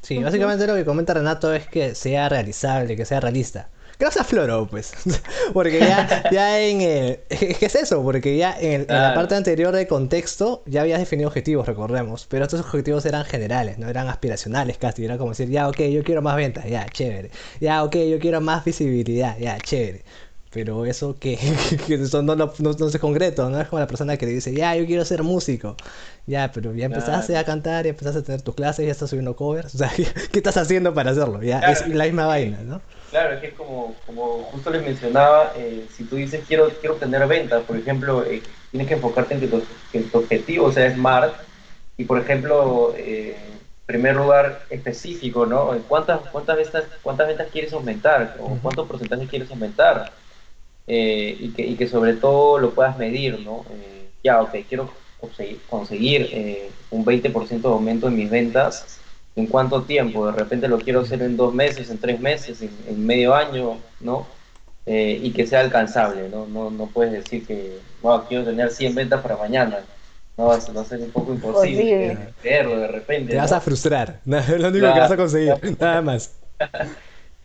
[0.00, 3.68] Sí, básicamente lo que comenta Renato es que sea realizable, que sea realista.
[4.00, 4.94] Que no sea floro, pues.
[5.52, 7.20] porque ya, ya en el...
[7.28, 8.02] ¿Qué es eso?
[8.02, 12.26] Porque ya en, la parte anterior del contexto ya habías definido objetivos, recordemos.
[12.30, 15.04] Pero estos objetivos eran generales, no eran aspiracionales casi.
[15.04, 17.30] Era como decir, ya, ok, yo quiero más ventas, ya, chévere.
[17.60, 20.02] Ya, ok, yo quiero más visibilidad, ya, chévere.
[20.50, 21.34] Pero eso que,
[21.90, 24.74] eso no, no, no, es concreto, no es como la persona que le dice, ya,
[24.76, 25.76] yo quiero ser músico.
[26.26, 29.36] Ya, pero ya empezaste a cantar, ya empezaste a tener tus clases, ya estás subiendo
[29.36, 29.74] covers.
[29.74, 31.42] O sea, ¿qué estás haciendo para hacerlo?
[31.42, 32.80] Ya, es la misma vaina, ¿no?
[33.10, 37.26] Claro, es que como, como justo les mencionaba, eh, si tú dices quiero, quiero obtener
[37.26, 41.34] ventas, por ejemplo, eh, tienes que enfocarte en que tu, objetivo sea smart
[41.96, 43.36] y, por ejemplo, eh,
[43.90, 45.76] primer lugar, específico, ¿no?
[45.88, 48.36] ¿Cuántas, cuántas, ventas, cuántas ventas quieres aumentar?
[48.38, 50.12] ¿O cuántos porcentajes quieres aumentar?
[50.86, 53.64] Eh, y, que, y que sobre todo lo puedas medir, ¿no?
[53.72, 58.99] Eh, ya, ok, quiero conseguir, conseguir eh, un 20% de aumento en mis ventas.
[59.40, 60.26] ¿En cuánto tiempo?
[60.26, 64.26] De repente lo quiero hacer en dos meses, en tres meses, en, medio año, ¿no?
[64.86, 66.46] y que sea alcanzable, ¿no?
[66.46, 69.84] No, no puedes decir que, wow, quiero tener 100 ventas para mañana
[70.40, 73.32] no, va a ser un poco imposible de repente.
[73.32, 76.34] Te vas a frustrar, es lo único que vas a conseguir, nada más.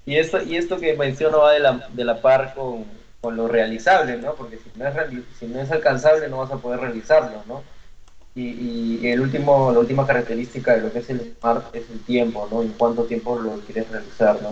[0.05, 2.85] y, esto, y esto que menciono va de la, de la par con,
[3.21, 4.33] con lo realizable, ¿no?
[4.35, 4.93] Porque si no, es
[5.39, 7.63] si no es alcanzable no vas a poder realizarlo, ¿no?
[8.35, 12.03] Y, y, el último, la última característica de lo que es el SMART es el
[12.03, 12.61] tiempo, ¿no?
[12.61, 14.49] En cuánto tiempo lo quieres realizar, ¿no?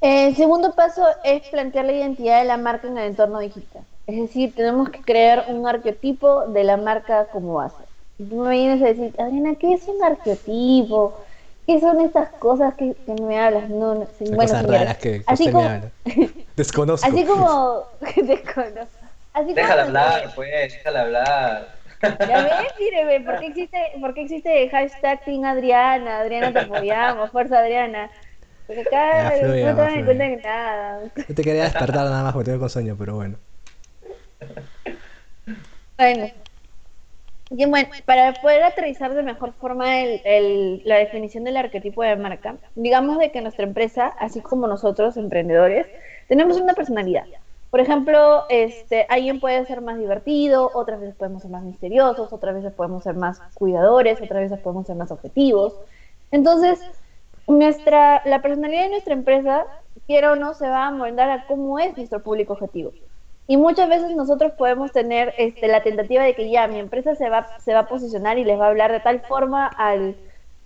[0.00, 3.82] El segundo paso es plantear la identidad de la marca en el entorno digital.
[4.06, 7.82] Es decir, tenemos que crear un arquetipo de la marca como base.
[8.16, 11.20] Si tú me vienes a decir, Adriana, ¿qué es un arquetipo?
[11.66, 13.68] ¿Qué son estas cosas que, me hablas?
[13.68, 15.92] No, no bueno, cosas raras que, así como, me habla.
[16.56, 17.06] Desconozco.
[17.06, 17.82] Así como...
[18.16, 18.98] desconozco.
[19.32, 21.77] Así déjala hablar, pues, déjala hablar.
[22.02, 26.20] Ya ves, míreme, ¿por qué existe, por qué existe hashtag Team Adriana?
[26.20, 28.10] Adriana te apoyamos, fuerza Adriana.
[28.66, 31.02] Porque acá no te dan cuenta de nada.
[31.16, 33.38] Yo te quería despertar nada más porque tengo con sueño, pero bueno.
[35.96, 36.30] Bueno.
[37.50, 43.18] bueno, para poder aterrizar de mejor forma el, la definición del arquetipo de marca, digamos
[43.18, 45.86] de que nuestra empresa, así como nosotros, emprendedores,
[46.28, 47.24] tenemos una personalidad.
[47.70, 52.54] Por ejemplo, este, alguien puede ser más divertido, otras veces podemos ser más misteriosos, otras
[52.54, 55.74] veces podemos ser más cuidadores, otras veces podemos ser más objetivos.
[56.30, 56.80] Entonces,
[57.46, 59.66] nuestra, la personalidad de nuestra empresa,
[60.06, 62.92] quiera o no, se va a moldar a cómo es nuestro público objetivo.
[63.46, 67.28] Y muchas veces nosotros podemos tener este, la tentativa de que ya mi empresa se
[67.28, 70.16] va, se va a posicionar y les va a hablar de tal forma al,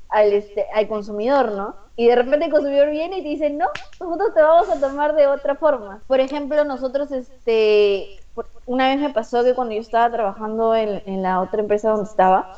[0.09, 1.77] al, este, al consumidor, ¿no?
[1.97, 3.67] Y de repente el consumidor viene y te dice, no,
[4.01, 6.03] nosotros te vamos a tomar de otra forma.
[6.07, 8.21] Por ejemplo, nosotros, este,
[8.67, 12.09] una vez me pasó que cuando yo estaba trabajando en, en la otra empresa donde
[12.09, 12.57] estaba,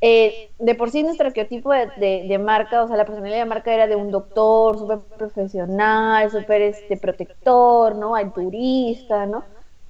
[0.00, 3.74] eh, de por sí nuestro arquetipo de, de, marca, o sea, la personalidad de marca
[3.74, 8.14] era de un doctor súper profesional, súper este, protector, ¿no?
[8.14, 9.44] Al turista, ¿no?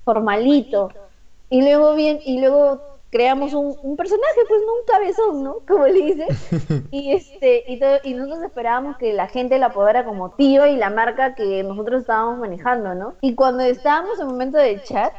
[0.04, 0.90] formalito.
[1.48, 5.56] Y luego bien, y luego creamos un, personaje, pues no un cabezón, ¿no?
[5.68, 6.26] Como le dice.
[6.90, 10.90] Y este, y, y nosotros esperábamos que la gente la apodara como tío y la
[10.90, 13.14] marca que nosotros estábamos manejando, ¿no?
[13.20, 15.12] Y cuando estábamos en el momento del chat,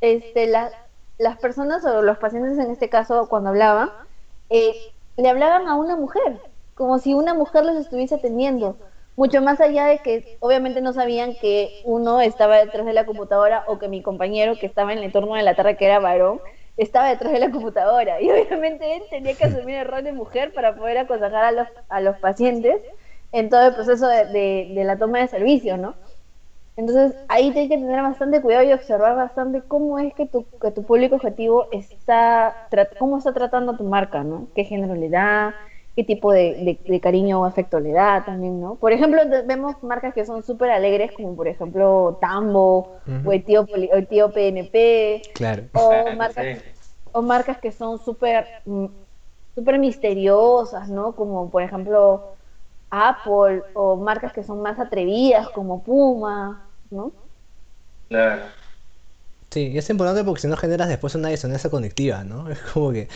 [0.00, 3.90] este, las personas o los pacientes en este caso, cuando hablaban,
[4.50, 4.74] eh,
[5.16, 6.40] le hablaban a una mujer,
[6.74, 8.76] como si una mujer les estuviese atendiendo
[9.18, 13.64] mucho más allá de que obviamente no sabían que uno estaba detrás de la computadora
[13.66, 16.40] o que mi compañero que estaba en el entorno de la tarde que era varón
[16.78, 20.52] estaba detrás de la computadora y obviamente él tenía que asumir el rol de mujer
[20.54, 22.80] para poder aconsejar a los, a los pacientes
[23.32, 25.94] en todo el proceso de, de, la toma de servicio, ¿no?
[26.76, 30.70] Entonces ahí tienes que tener bastante cuidado y observar bastante cómo es que tu, que
[30.70, 34.46] tu público objetivo está, cómo está tratando a tu marca, ¿no?
[34.54, 35.56] ¿Qué género le da?
[35.98, 38.76] Qué tipo de, cariño o afecto le da también, ¿no?
[38.76, 43.66] Por ejemplo, vemos marcas que son súper alegres, como por ejemplo Tambo o, el tío,
[43.74, 45.22] el tío PNP.
[45.34, 45.64] Claro.
[45.72, 46.58] O marcas,
[47.10, 48.86] o marcas que son súper mm,
[49.56, 51.16] súper misteriosas, ¿no?
[51.16, 52.28] Como por ejemplo
[52.90, 57.10] Apple, o marcas que son más atrevidas, como Puma, ¿no?
[58.08, 58.42] Claro.
[59.50, 62.48] Sí, y es importante porque si no generas después una disonancia conectiva, ¿no?
[62.52, 63.08] Es como que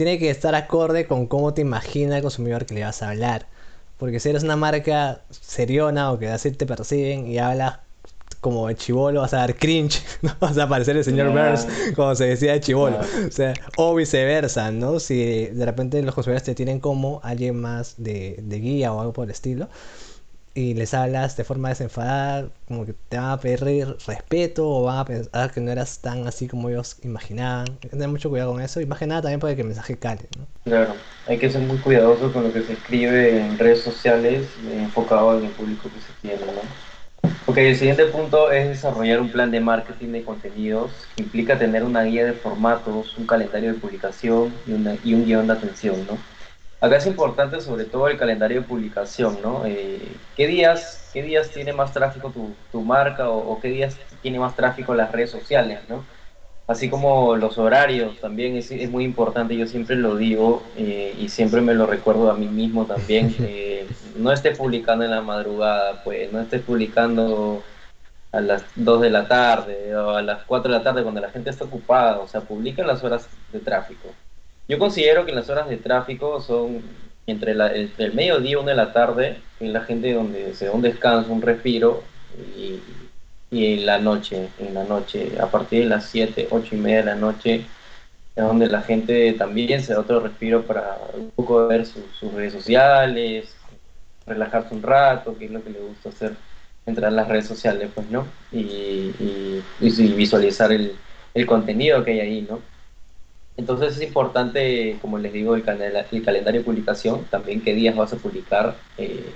[0.00, 3.48] tiene que estar acorde con cómo te imagina el consumidor que le vas a hablar.
[3.98, 7.80] Porque si eres una marca seriona o que así te perciben y hablas
[8.40, 10.34] como de chivolo, vas a dar cringe, ¿no?
[10.40, 12.98] Vas a parecer el señor Burns, como se decía de chivolo.
[13.28, 15.00] O sea, o viceversa, ¿no?
[15.00, 19.12] Si de repente los consumidores te tienen como alguien más de, de guía o algo
[19.12, 19.68] por el estilo
[20.54, 24.98] y les hablas de forma desenfadada, como que te van a pedir respeto o van
[24.98, 27.68] a pensar que no eras tan así como ellos imaginaban.
[27.68, 29.68] Hay que tener mucho cuidado con eso y más que nada también para que el
[29.68, 30.22] mensaje cale.
[30.36, 30.46] ¿no?
[30.64, 30.94] Claro,
[31.26, 35.46] hay que ser muy cuidadoso con lo que se escribe en redes sociales enfocado en
[35.46, 36.52] el público que se tiene.
[36.52, 36.60] ¿no?
[37.46, 41.84] Ok, el siguiente punto es desarrollar un plan de marketing de contenidos que implica tener
[41.84, 46.06] una guía de formatos, un calendario de publicación y, una, y un guion de atención.
[46.06, 46.18] ¿no?
[46.80, 49.66] Acá es importante sobre todo el calendario de publicación, ¿no?
[49.66, 50.00] Eh,
[50.34, 54.56] ¿qué, días, ¿Qué días tiene más tráfico tu, tu marca o, qué días tiene más
[54.56, 56.04] tráfico las redes sociales, ¿no?
[56.66, 61.28] Así como los horarios también es, es muy importante, yo siempre lo digo eh, y
[61.28, 63.34] siempre me lo recuerdo a mí mismo también.
[63.40, 67.62] Eh, no estés publicando en la madrugada, pues, no estés publicando
[68.32, 71.30] a las 2 de la tarde o a las 4 de la tarde cuando la
[71.30, 74.08] gente está ocupada, o sea, publica en las horas de tráfico.
[74.70, 76.80] Yo considero que las horas de tráfico son
[77.26, 80.70] entre, la, el mediodía y una de la tarde, en la gente donde se da
[80.70, 82.04] un descanso, un respiro,
[82.56, 82.78] y,
[83.50, 87.04] en la noche, en la noche, a partir de las 7, 8 y media de
[87.04, 87.66] la noche,
[88.36, 92.52] es donde la gente también se da otro respiro para un poco ver sus redes
[92.52, 93.56] sociales,
[94.24, 96.36] relajarse un rato, que es lo que le gusta hacer,
[96.86, 98.24] entrar en las redes sociales, pues, ¿no?
[98.52, 100.94] Y, y, visualizar el,
[101.34, 102.60] el, contenido que hay ahí, ¿no?
[103.56, 108.12] Entonces es importante, como les digo, el, el calendario de publicación, también qué días vas
[108.12, 108.76] a publicar.
[108.96, 109.30] Eh,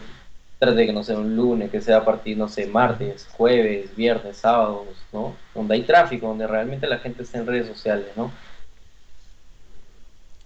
[0.59, 3.95] trate de que no sea un lunes, que sea a partir, no sé, martes, jueves,
[3.97, 5.35] viernes, sábados, ¿no?
[5.55, 8.31] Donde hay tráfico, donde realmente la gente está en redes sociales, ¿no?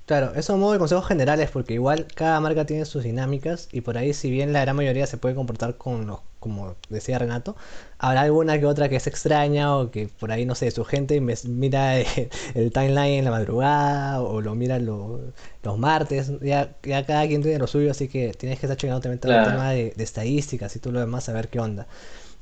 [0.08, 3.98] Claro, eso modo de consejos generales porque igual cada marca tiene sus dinámicas y por
[3.98, 7.56] ahí si bien la gran mayoría se puede comportar con los, como decía Renato,
[7.98, 11.20] habrá alguna que otra que es extraña o que por ahí no sé, su gente
[11.20, 11.98] mira
[12.54, 17.58] el timeline en la madrugada o lo mira los martes, ya, ya cada quien tiene
[17.58, 20.78] lo suyo, así que tienes que estar checando también todo el tema de, estadísticas y
[20.78, 21.86] todo lo demás a ver qué onda.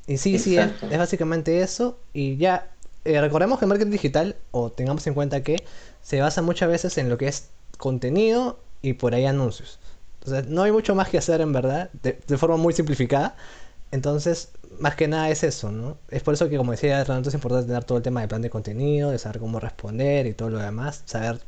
[0.07, 1.99] Y sí, sí, es, básicamente eso.
[2.13, 2.69] Y ya
[3.05, 5.65] eh, recordemos que el marketing digital o tengamos en cuenta que
[6.01, 9.79] se basa muchas veces en lo que es contenido y por ahí anuncios.
[10.21, 13.37] Entonces, no hay mucho más que hacer en verdad, de, forma muy simplificada.
[13.93, 15.99] Entonces, más que nada es eso, ¿no?
[16.11, 18.43] Es por eso que, como decía Renato, es importante tener todo el tema de plan
[18.43, 21.41] de contenido, de saber cómo responder y todo lo demás, saber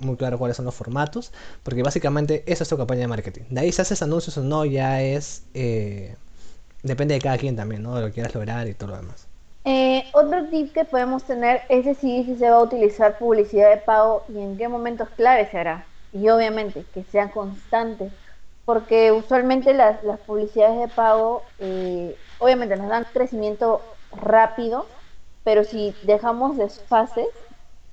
[0.00, 3.42] muy claro cuáles son los formatos, porque básicamente esa es tu campaña de marketing.
[3.50, 5.44] De ahí si haces anuncios o no, ya es.
[5.54, 6.16] Eh,
[6.82, 7.94] depende de cada quien también, ¿no?
[7.94, 9.28] De lo que quieras lograr y todo lo demás.
[9.66, 13.78] Eh, otro tip que podemos tener es decidir si se va a utilizar publicidad de
[13.78, 15.86] pago y en qué momentos clave se hará.
[16.12, 18.10] Y obviamente que sea constante,
[18.66, 23.80] porque usualmente las, publicidades de pago eh, obviamente nos dan crecimiento
[24.12, 24.86] rápido,
[25.44, 27.28] pero si dejamos desfases,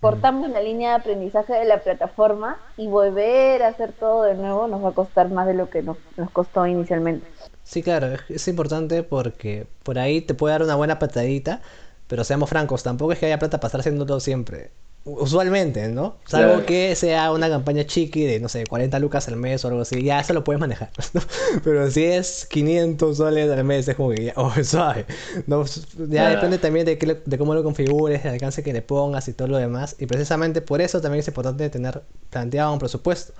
[0.01, 4.67] cortamos la línea de aprendizaje de la plataforma y volver a hacer todo de nuevo
[4.67, 5.97] nos va a costar más de lo que nos
[6.33, 7.25] costó inicialmente.
[7.71, 11.61] Sí, claro, es, importante porque por ahí te puede dar una buena patadita,
[12.07, 14.71] pero seamos francos, tampoco es que haya plata para estar haciendo todo siempre.
[15.03, 16.17] Usualmente, ¿no?
[16.27, 19.81] Salvo que sea una campaña chiqui de, no sé, 40 lucas al mes o algo
[19.81, 20.91] así, ya eso lo puedes manejar.
[21.63, 25.05] Pero si es 500 soles al mes, es como que ya, oh, suave.
[25.47, 25.65] ¿no?
[26.07, 29.47] Ya depende también de, de cómo lo configures, el alcance que le pongas y todo
[29.47, 29.95] lo demás.
[29.97, 33.33] Y precisamente por eso también es importante tener planteado un presupuesto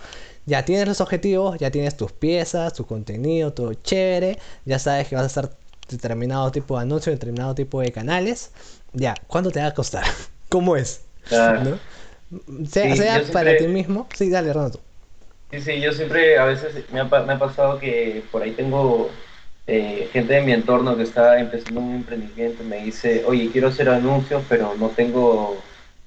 [0.45, 5.15] ya tienes los objetivos, ya tienes tus piezas, tu contenido, todo chévere, ya sabes que
[5.15, 5.51] vas a hacer
[5.89, 8.51] determinado tipo de anuncios, determinado tipo de canales.
[8.93, 10.03] Ya, ¿cuánto te va a costar?
[10.49, 11.01] ¿Cómo es?
[11.27, 11.77] Claro.
[12.65, 14.07] Sea, para ti mismo.
[14.13, 14.79] Sí, dale, Renato.
[15.51, 19.09] Sí, sí, yo siempre, a veces me ha, me ha pasado que por ahí tengo
[19.67, 23.89] eh, gente de mi entorno que está empezando un emprendimiento, me dice, oye, quiero hacer
[23.89, 25.57] anuncios, pero no tengo,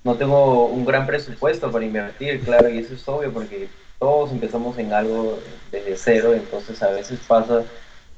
[0.02, 4.78] no tengo un gran presupuesto para invertir, claro, y eso es obvio porque todos empezamos
[4.78, 5.38] en algo
[5.70, 7.62] desde cero, entonces a veces pasa,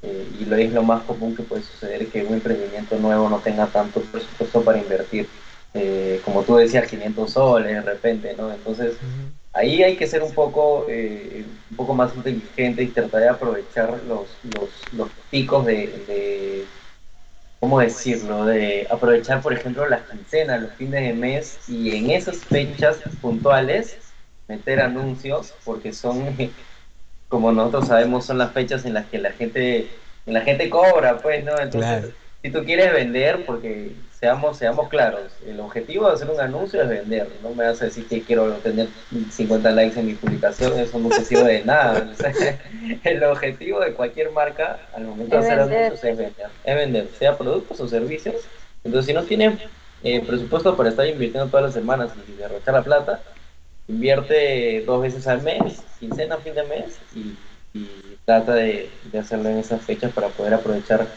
[0.01, 3.39] eh, y lo es lo más común que puede suceder, que un emprendimiento nuevo no
[3.39, 5.27] tenga tanto presupuesto para invertir,
[5.77, 8.51] eh, como tú decías, 500 soles de repente, ¿no?
[8.51, 8.97] Entonces
[9.53, 14.01] ahí hay que ser un poco, eh, un poco más inteligente y tratar de aprovechar
[14.07, 16.65] los, los, los picos de, de,
[17.59, 18.45] ¿cómo decirlo?
[18.45, 23.97] De aprovechar, por ejemplo, las quincenas, los fines de mes y en esas fechas puntuales
[24.47, 26.35] meter anuncios porque son,
[27.29, 29.89] como nosotros sabemos, son las fechas en las que la gente,
[30.25, 31.59] en la gente cobra, pues, ¿no?
[31.59, 32.13] Entonces,
[32.47, 36.87] si tú quieres vender, porque seamos, seamos claros, el objetivo de hacer un anuncio es
[36.87, 38.87] vender, no me vas a decir que quiero tener
[39.31, 42.09] 50 likes en mi publicación, eso no te sirve de nada.
[43.03, 47.37] el objetivo de cualquier marca al momento de hacer anuncios es vender, es vender, sea
[47.37, 48.35] productos o servicios.
[48.85, 49.59] Entonces, si no tienes
[50.03, 53.21] eh, presupuesto para estar invirtiendo todas las semanas y derrochar la plata,
[53.89, 57.35] invierte dos veces al mes, quincena, fin de mes, y,
[58.23, 61.07] trata de, hacerlo en esas fechas para poder aprovechar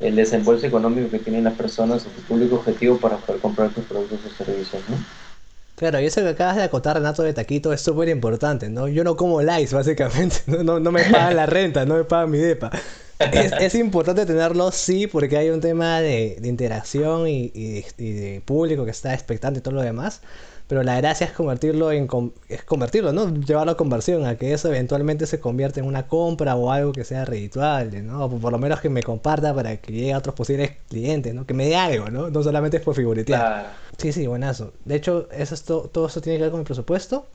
[0.00, 3.84] el desembolso económico que tienen las personas o tu público objetivo para poder comprar tus
[3.84, 4.96] productos o servicios, ¿no?
[5.76, 8.88] Claro, y eso que acabas de acotar, Renato de Taquito, es súper importante, ¿no?
[8.88, 12.38] Yo no como likes, básicamente, no, no, me pagan la renta, no me pagan mi
[12.38, 12.70] depa.
[13.18, 17.82] Es, importante tenerlo, sí, porque hay un tema de, interacción y, y,
[18.12, 20.22] de público que está expectante y todo lo demás
[20.70, 22.08] pero la gracia es convertirlo en
[22.48, 23.34] es convertirlo, ¿no?
[23.34, 27.02] Llevarlo a conversión, a que eso eventualmente se convierta en una compra o algo que
[27.02, 28.26] sea redituable, ¿no?
[28.26, 31.44] O por lo menos que me comparta para que llegue a otros posibles clientes, ¿no?
[31.44, 32.30] Que me dé algo, ¿no?
[32.30, 33.72] No solamente es por figuretear.
[33.98, 34.72] Sí, sí, buenazo.
[34.84, 37.26] De hecho, eso es todo eso tiene que ver con mi presupuesto.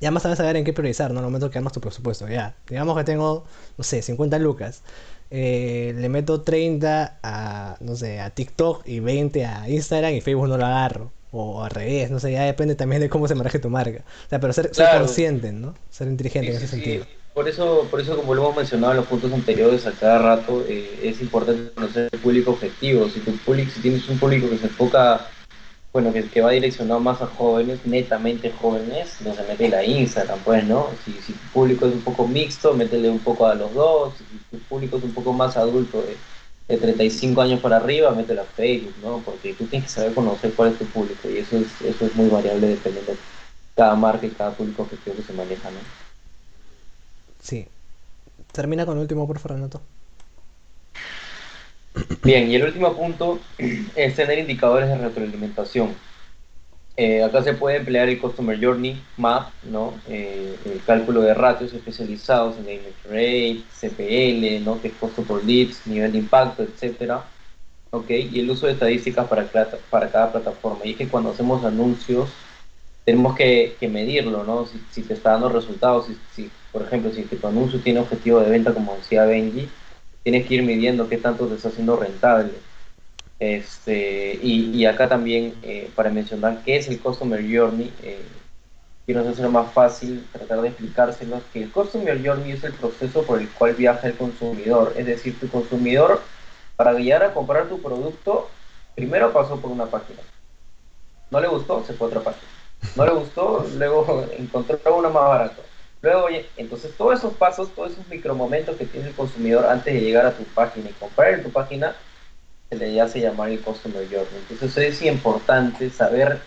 [0.00, 1.20] Ya más sabes saber en qué priorizar, ¿no?
[1.20, 2.56] En el momento que armas tu presupuesto, ya.
[2.68, 3.44] Digamos que tengo,
[3.78, 4.82] no sé, 50 lucas.
[5.30, 10.48] Eh, le meto 30 a, no sé, a TikTok y 20 a Instagram y Facebook
[10.48, 13.58] no lo agarro o al revés, no sé, ya depende también de cómo se maneje
[13.58, 14.04] tu marca.
[14.26, 15.74] O sea, pero ser, consciente, ¿no?
[15.90, 17.04] Ser inteligente en ese sentido.
[17.34, 20.64] por eso, por eso como lo hemos mencionado en los puntos anteriores a cada rato,
[20.68, 23.08] eh, es importante conocer el público objetivo.
[23.08, 25.28] Si tu público, si tienes un público que se enfoca,
[25.92, 30.38] bueno, que, que va direccionado más a jóvenes, netamente jóvenes, no se mete la Instagram,
[30.44, 30.88] pues, ¿no?
[31.04, 34.14] Si, si tu público es un poco mixto, métele un poco a los dos.
[34.18, 36.16] Si tu público es un poco más adulto, de,
[36.68, 39.22] de 35 años para arriba, métele a Facebook, ¿no?
[39.24, 42.14] Porque tú tienes que saber conocer cuál es tu público y eso es, eso es
[42.16, 43.18] muy variable dependiendo de
[43.76, 45.78] cada marca y cada público objetivo que se maneja, ¿no?
[47.40, 47.68] Sí.
[48.52, 49.80] Termina con el último, por favor, Renato.
[52.22, 53.38] Bien, y el último punto
[53.94, 55.94] es tener indicadores de retroalimentación.
[56.98, 59.92] Eh, acá se puede emplear el Customer Journey Map, ¿no?
[60.08, 64.80] Eh, el cálculo de ratios especializados en Image Rate, CPL, ¿no?
[64.80, 67.24] que es costo por leads, nivel de impacto, etcétera.
[67.90, 68.10] ¿ok?
[68.10, 69.46] Y el uso de estadísticas para,
[69.90, 70.84] para cada plataforma.
[70.84, 72.30] Y es que cuando hacemos anuncios,
[73.04, 74.66] tenemos que, que medirlo, ¿no?
[74.66, 78.40] Si, si te está dando resultados, si, si, por ejemplo, si tu anuncio tiene objetivo
[78.40, 79.68] de venta, como decía Benji,
[80.22, 82.52] tienes que ir midiendo qué tanto te está haciendo rentable.
[83.38, 88.22] Este, y, acá también, eh, para mencionar qué es el Customer Journey, eh,
[89.04, 93.40] quiero hacerlo más fácil, tratar de explicárselos, que el Customer Journey es el proceso por
[93.40, 96.22] el cual viaja el consumidor, es decir, tu consumidor,
[96.76, 98.48] para guiar a comprar tu producto,
[98.94, 100.20] primero pasó por una página.
[101.30, 102.48] No le gustó, se fue a otra página.
[102.94, 105.62] No le gustó, luego encontró una más barato.
[106.02, 110.26] Luego, entonces todos esos pasos, todos esos micromomentos que tiene el consumidor antes de llegar
[110.26, 111.96] a tu página y comprar en tu página,
[112.70, 114.44] se le hace llamar el Customer Journey.
[114.50, 116.40] Entonces es importante saber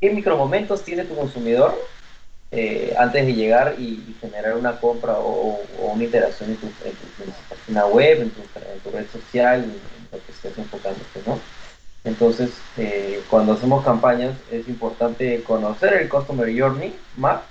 [0.00, 1.78] qué micromomentos tiene tu consumidor
[2.50, 7.32] eh, antes de llegar y, generar una compra o, una interacción en tu, en tu-
[7.48, 8.42] página web, en tu,
[8.90, 9.72] red social, en
[10.12, 11.40] lo que estés enfocándote, ¿no?
[12.04, 17.42] Entonces, eh, cuando hacemos campañas es importante conocer el Customer Journey Map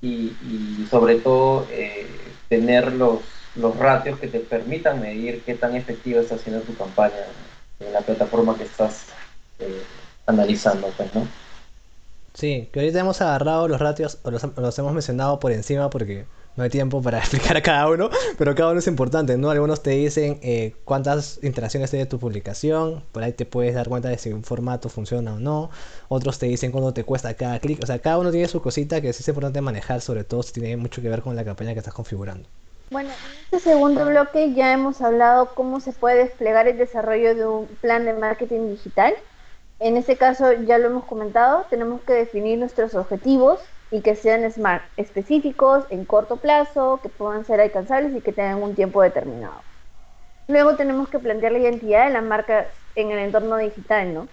[0.00, 2.06] y, y sobre todo eh,
[2.48, 3.20] tener los,
[3.56, 7.14] los ratios que te permitan medir qué tan efectiva está siendo tu campaña
[7.80, 9.06] en la plataforma que estás
[9.58, 9.82] eh,
[10.26, 11.26] analizando, pues, ¿no?
[12.34, 16.26] Sí, que ahorita hemos agarrado los ratios, o los, los hemos mencionado por encima porque
[16.56, 19.50] no hay tiempo para explicar a cada uno, pero cada uno es importante, ¿no?
[19.50, 24.08] Algunos te dicen eh, cuántas interacciones tiene tu publicación, por ahí te puedes dar cuenta
[24.08, 25.70] de si un formato funciona o no,
[26.08, 29.00] otros te dicen cuánto te cuesta cada clic, o sea, cada uno tiene su cosita
[29.00, 31.78] que es importante manejar, sobre todo si tiene mucho que ver con la campaña que
[31.78, 32.48] estás configurando.
[32.90, 37.46] Bueno, en este segundo bloque ya hemos hablado cómo se puede desplegar el desarrollo de
[37.46, 39.12] un plan de marketing digital.
[39.80, 44.48] En este caso ya lo hemos comentado, tenemos que definir nuestros objetivos y que sean
[44.50, 49.62] smart, específicos, en corto plazo, que puedan ser alcanzables y que tengan un tiempo determinado.
[50.46, 54.28] Luego tenemos que plantear la identidad de la marca en el entorno digital, ¿no?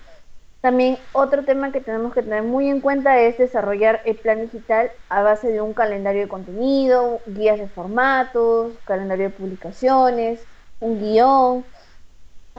[0.64, 4.92] También otro tema que tenemos que tener muy en cuenta es desarrollar el plan digital
[5.10, 10.48] a base de un calendario de contenido, guías de formatos, calendario de publicaciones,
[10.80, 11.68] un guion.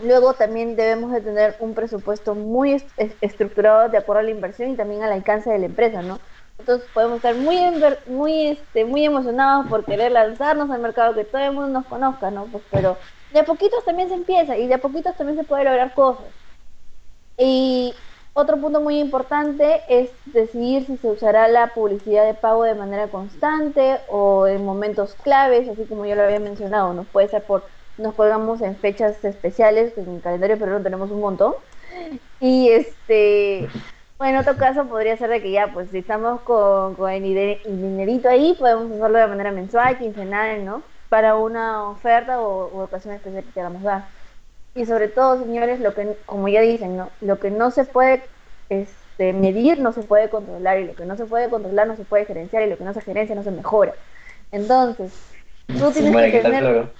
[0.03, 4.31] Luego también debemos de tener un presupuesto muy est- es- estructurado de acuerdo a la
[4.33, 6.23] inversión y también al alcance de la empresa, ¿no?
[6.59, 7.59] Entonces podemos estar muy
[8.07, 12.31] muy este muy emocionados por querer lanzarnos al mercado que todo el mundo nos conozca,
[12.33, 12.51] ¿no?
[12.51, 12.99] Pues pero
[13.31, 16.35] de a poquitos también se empieza y de a poquitos también se puede lograr cosas.
[17.39, 22.75] Y otro punto muy importante es decidir si se usará la publicidad de pago de
[22.75, 27.07] manera constante o en momentos claves, así como yo lo había mencionado, ¿no?
[27.11, 31.55] Puede ser por, nos colgamos en fechas especiales, en el calendario pero tenemos un montón.
[32.39, 33.77] Y este,
[34.19, 37.23] bueno, en otro caso podría ser de que ya, pues si estamos con, con el
[37.23, 40.85] diner- el dinerito ahí, podemos hacerlo de manera mensual, quincenal, ¿no?
[41.09, 44.24] Para una oferta o, o ocasión especial que queramos dar.
[44.75, 47.11] Y sobre todo, señores, lo que, como ya dicen, ¿no?
[47.21, 48.25] Lo que no se puede
[48.69, 52.05] este, medir no se puede controlar y lo que no se puede controlar no se
[52.05, 53.95] puede gerenciar y lo que no se gerencia no se mejora.
[54.51, 55.13] Entonces,
[55.79, 56.95] tú Sí, tienes madre, que ¿qué tal, tener...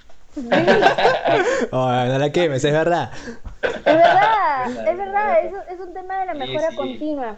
[1.71, 3.11] Oh, no la quemes, es verdad.
[3.85, 6.75] Es verdad, es verdad, es, es un tema de la Sí, mejora sí.
[6.75, 7.37] continua.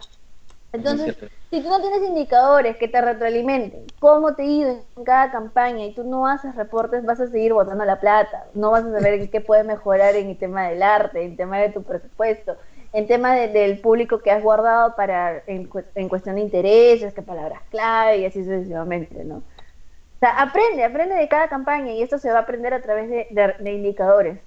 [0.74, 1.16] Entonces,
[1.50, 5.86] si tú no tienes indicadores que te retroalimenten, cómo te ha ido en cada campaña
[5.86, 8.46] y tú no haces reportes, vas a seguir botando la plata.
[8.54, 11.38] No vas a saber en qué puedes mejorar en el tema del arte, en el
[11.38, 12.58] tema de tu presupuesto,
[12.94, 17.22] en tema de- del público que has guardado para en, en cuestión de intereses, qué
[17.22, 19.38] palabras clave y así sucesivamente, ¿no?
[19.38, 23.10] O sea, aprende, aprende de cada campaña y esto se va a aprender a través
[23.10, 24.40] de, de- de indicadores.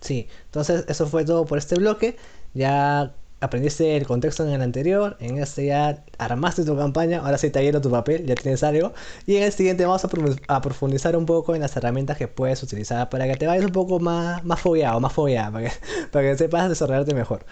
[0.00, 2.16] Sí, entonces eso fue todo por este bloque.
[2.54, 7.48] Ya aprendiste el contexto en el anterior, en este ya armaste tu campaña, ahora sí
[7.48, 8.92] está lleno tu papel, ya tienes algo.
[9.26, 12.28] Y en el siguiente vamos a, profu- a profundizar un poco en las herramientas que
[12.28, 15.74] puedes utilizar para que te vayas un poco más, más fogueado, más fogueada, para que,
[16.12, 17.44] para que sepas desarrollarte mejor.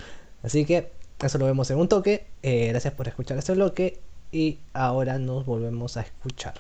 [0.43, 0.91] Así que
[1.23, 2.27] eso lo vemos en un toque.
[2.43, 4.01] Eh, gracias por escuchar este bloque
[4.33, 6.55] y ahora nos volvemos a escuchar.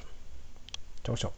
[1.03, 1.33] Chau, chau.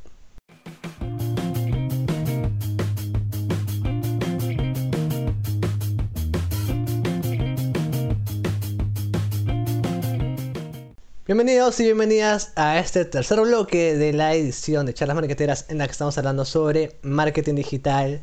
[11.27, 15.87] Bienvenidos y bienvenidas a este tercer bloque de la edición de Charlas Marqueteras en la
[15.87, 18.23] que estamos hablando sobre marketing digital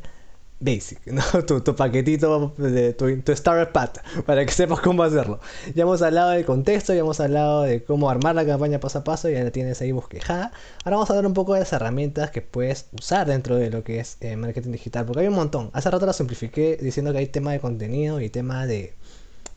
[0.58, 1.22] basic, ¿no?
[1.44, 5.38] tu, paquetito, de, tu, tu starter pack, para que sepas cómo hacerlo.
[5.74, 9.04] Ya hemos hablado del contexto, ya hemos hablado de cómo armar la campaña paso a
[9.04, 10.52] paso, ya la tienes ahí bosquejada.
[10.82, 13.84] Ahora vamos a hablar un poco de las herramientas que puedes usar dentro de lo
[13.84, 15.68] que es eh, marketing digital, porque hay un montón.
[15.74, 18.94] Hace rato lo simplifiqué diciendo que hay tema de contenido y tema de,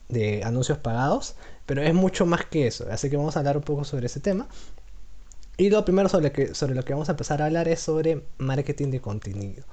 [0.09, 1.35] de anuncios pagados,
[1.67, 4.19] pero es mucho más que eso, así que vamos a hablar un poco sobre ese
[4.19, 4.47] tema.
[5.57, 8.23] Y lo primero sobre, que, sobre lo que vamos a empezar a hablar es sobre
[8.37, 9.63] marketing de contenido.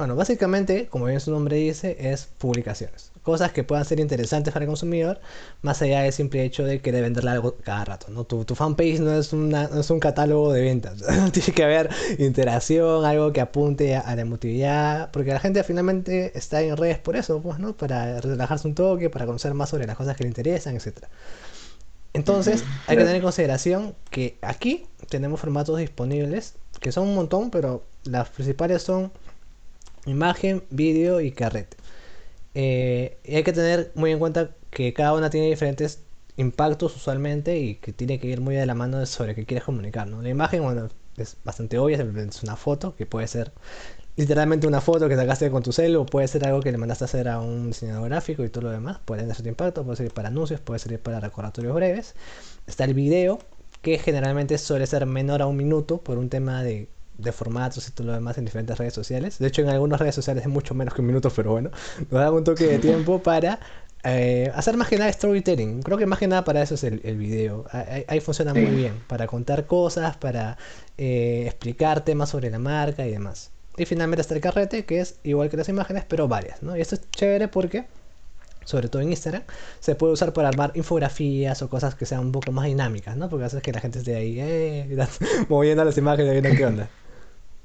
[0.00, 3.12] Bueno, básicamente, como bien su nombre dice, es publicaciones.
[3.22, 5.20] Cosas que puedan ser interesantes para el consumidor,
[5.60, 8.06] más allá del simple hecho de querer venderle algo cada rato.
[8.08, 8.24] ¿no?
[8.24, 11.04] Tu, tu fanpage no es, una, no es un catálogo de ventas.
[11.32, 16.62] Tiene que haber interacción, algo que apunte a, la emotividad, porque la gente finalmente está
[16.62, 17.76] en redes por eso, pues, ¿no?
[17.76, 21.08] Para relajarse un toque, para conocer más sobre las cosas que le interesan, etc.
[22.14, 27.50] Entonces, hay que tener en consideración que aquí tenemos formatos disponibles, que son un montón,
[27.50, 29.12] pero las principales son
[30.06, 31.76] imagen, vídeo y carrete.
[32.54, 36.00] Eh, y hay que tener muy en cuenta que cada una tiene diferentes
[36.36, 40.06] impactos usualmente y que tiene que ir muy de la mano sobre qué quieres comunicar.
[40.08, 40.22] ¿no?
[40.22, 43.52] La imagen, bueno, es bastante obvia, es una foto que puede ser
[44.16, 47.04] literalmente una foto que sacaste con tu cel o puede ser algo que le mandaste
[47.04, 48.98] a hacer a un diseñador gráfico y todo lo demás.
[49.04, 52.14] Puede tener cierto impacto, puede ser para anuncios, puede ser para recordatorios breves.
[52.66, 53.38] Está el video,
[53.82, 56.88] que generalmente suele ser menor a un minuto por un tema de
[57.22, 59.38] de formatos y todo lo demás en diferentes redes sociales.
[59.38, 61.70] De hecho, en algunas redes sociales es mucho menos que un minuto, pero bueno,
[62.10, 63.60] nos da un toque de tiempo para
[64.04, 65.82] eh, hacer más que nada storytelling.
[65.82, 67.64] Creo que más que nada para eso es el, el video.
[68.06, 70.56] Ahí, funciona muy bien, para contar cosas, para
[70.98, 73.50] eh, explicar temas sobre la marca y demás.
[73.76, 76.76] Y finalmente está el carrete, que es igual que las imágenes, pero varias, ¿no?
[76.76, 77.86] Y esto es chévere porque
[78.64, 79.42] sobre todo en Instagram,
[79.80, 83.28] se puede usar para armar infografías o cosas que sean un poco más dinámicas, ¿no?
[83.28, 85.06] Porque haces que la gente esté ahí, eh,
[85.48, 86.88] moviendo las imágenes, viendo qué onda.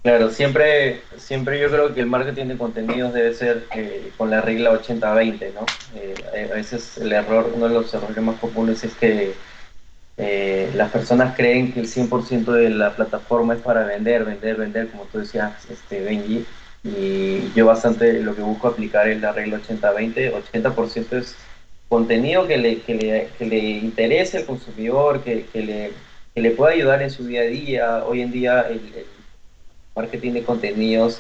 [0.06, 4.40] Claro, siempre, siempre yo creo que el marketing de contenidos debe ser eh, con la
[4.40, 5.66] regla 80-20, ¿no?
[5.96, 9.34] Eh, a veces el error, uno de los errores más comunes es que
[10.18, 14.90] eh, las personas creen que el 100% de la plataforma es para vender, vender, vender,
[14.90, 16.46] como tú decías, este, Benji,
[16.84, 21.36] y yo bastante lo que busco aplicar es la regla 80-20, 80%, es
[21.90, 25.94] contenido que le, que le, que le interese al consumidor, que, que, le,
[26.36, 28.06] que le pueda ayudar en su día a día.
[28.06, 28.82] Hoy en día el
[29.96, 31.20] marketing de contenidos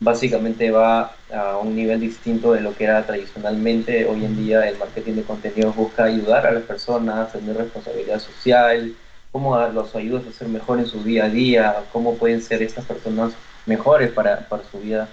[0.00, 4.06] básicamente va a un nivel distinto de lo que era tradicionalmente.
[4.06, 8.94] Hoy en día el marketing de contenidos busca ayudar a las personas, tener responsabilidad social,
[9.30, 12.86] cómo los ayudas a ser mejor en su día a día, cómo pueden ser estas
[12.86, 13.32] personas
[13.66, 15.08] mejores para, para su vida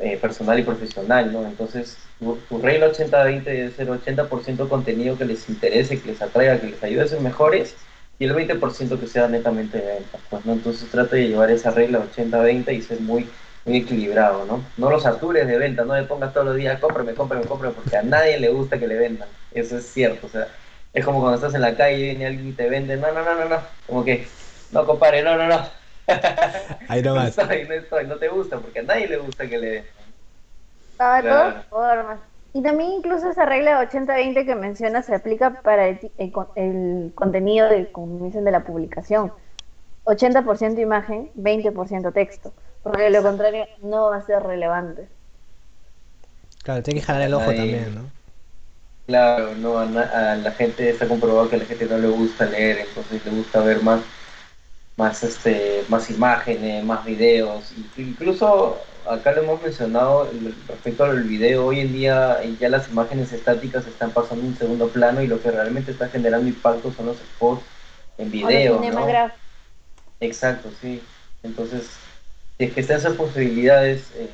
[0.00, 1.46] eh, personal y profesional, ¿no?
[1.46, 6.60] Entonces, tu, tu regla 80-20 debe ser 80% contenido que les interese, que les atraiga,
[6.60, 7.76] que les ayude a ser mejores
[8.18, 10.18] y el 20% que sea netamente de venta.
[10.30, 10.52] Pues, ¿no?
[10.52, 13.28] Entonces trata de llevar esa regla 80-20 y ser muy,
[13.64, 14.64] muy equilibrado, ¿no?
[14.76, 17.96] No los satures de venta, no le pongas todos los días, cómprame, cómprame, cómprame, porque
[17.96, 19.28] a nadie le gusta que le vendan.
[19.52, 20.48] Eso es cierto, o sea,
[20.92, 23.22] es como cuando estás en la calle y viene alguien y te vende, no, no,
[23.22, 24.26] no, no, no, como que,
[24.72, 25.66] no, compadre, no, no, no.
[26.88, 29.58] Ahí no, no estoy, no estoy, no te gusta, porque a nadie le gusta que
[29.58, 29.92] le vendan.
[31.22, 32.18] Todas formas.
[32.56, 37.12] Y también incluso esa regla de 80-20 que mencionas se aplica para el, el, el
[37.14, 39.30] contenido de, como dicen, de la publicación.
[40.04, 42.54] 80% imagen, 20% texto.
[42.82, 45.06] Porque de lo contrario no va a ser relevante.
[46.62, 47.58] Claro, tiene que jalar el ojo Ahí.
[47.58, 48.10] también, ¿no?
[49.06, 52.46] Claro, no, a, a, la gente está comprobado que a la gente no le gusta
[52.46, 54.00] leer, entonces le gusta ver más,
[54.96, 57.74] más, este, más imágenes, más videos.
[57.98, 58.78] Incluso
[59.08, 60.30] acá lo hemos mencionado
[60.68, 64.88] respecto al video, hoy en día ya las imágenes estáticas están pasando a un segundo
[64.88, 67.62] plano y lo que realmente está generando impacto son los spots
[68.18, 68.80] en video.
[68.80, 69.32] ¿no?
[70.20, 71.02] Exacto, sí.
[71.42, 71.88] Entonces,
[72.58, 74.30] si es que están esas posibilidades, eh,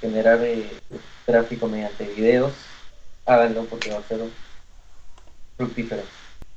[0.00, 0.68] generar eh,
[1.26, 2.52] tráfico mediante videos,
[3.26, 4.20] háganlo porque va a ser
[5.56, 6.02] fructífero.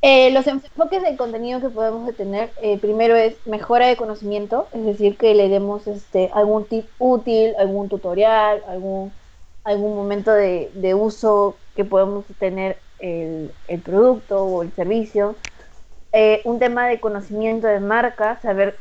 [0.06, 4.84] Eh, los enfoques del contenido que podemos tener, eh, primero es mejora de conocimiento, es
[4.86, 9.14] decir, que le demos este, algún tip útil, algún tutorial, algún,
[9.64, 15.38] algún momento de, de uso que podemos tener el, el, producto o el servicio.
[16.12, 18.76] Eh, un tema de conocimiento de marca, saber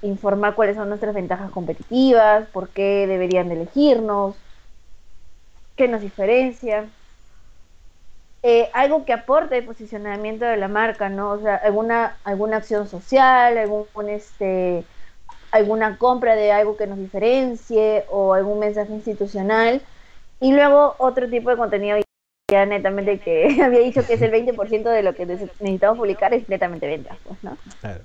[0.00, 4.36] informar cuáles son nuestras ventajas competitivas, por qué deberían de de de de elegirnos,
[5.76, 6.88] qué nos diferencia.
[8.42, 11.30] Eh, algo que aporte el posicionamiento de la marca, ¿no?
[11.30, 14.84] O sea, alguna, alguna acción social, algún, este,
[15.52, 19.80] alguna compra de algo que nos diferencie o algún mensaje institucional.
[20.40, 21.98] Y luego otro tipo de contenido
[22.50, 26.48] ya netamente que había dicho que es el 20% de lo que necesitamos publicar es
[26.48, 27.56] netamente ventas, pues, ¿no?
[27.80, 28.00] Claro.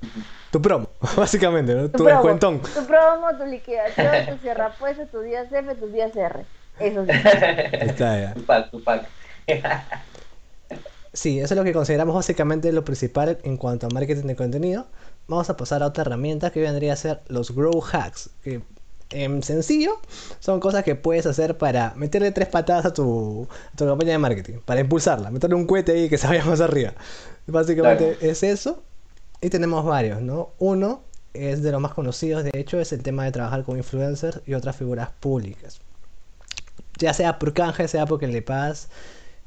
[0.51, 1.89] Tu promo, básicamente, ¿no?
[1.89, 2.61] Tu, tu promo, descuentón.
[2.61, 6.45] Tu promo, tu liquidación, tu cierra puestos, tus días F, tus días R.
[6.79, 7.11] Eso sí.
[7.11, 8.33] Está ya.
[8.35, 9.07] Tu pack, tu pack.
[11.17, 14.85] Sí, eso es lo que consideramos básicamente lo principal en cuanto a marketing de contenido.
[15.27, 18.61] Vamos a pasar a otra herramienta que vendría a ser los Grow Hacks, que
[19.09, 19.93] en sencillo
[20.39, 24.19] son cosas que puedes hacer para meterle tres patadas a tu, a tu campaña de
[24.19, 26.93] marketing, para impulsarla, meterle un cohete ahí que se vaya más arriba.
[27.47, 28.31] Básicamente Claro.
[28.31, 28.83] es eso.
[29.41, 30.51] Y tenemos varios, ¿no?
[30.59, 31.01] Uno
[31.33, 34.53] es de los más conocidos, de hecho, es el tema de trabajar con influencers y
[34.53, 35.79] otras figuras públicas.
[36.99, 38.89] Ya sea por canje, sea porque le pagas,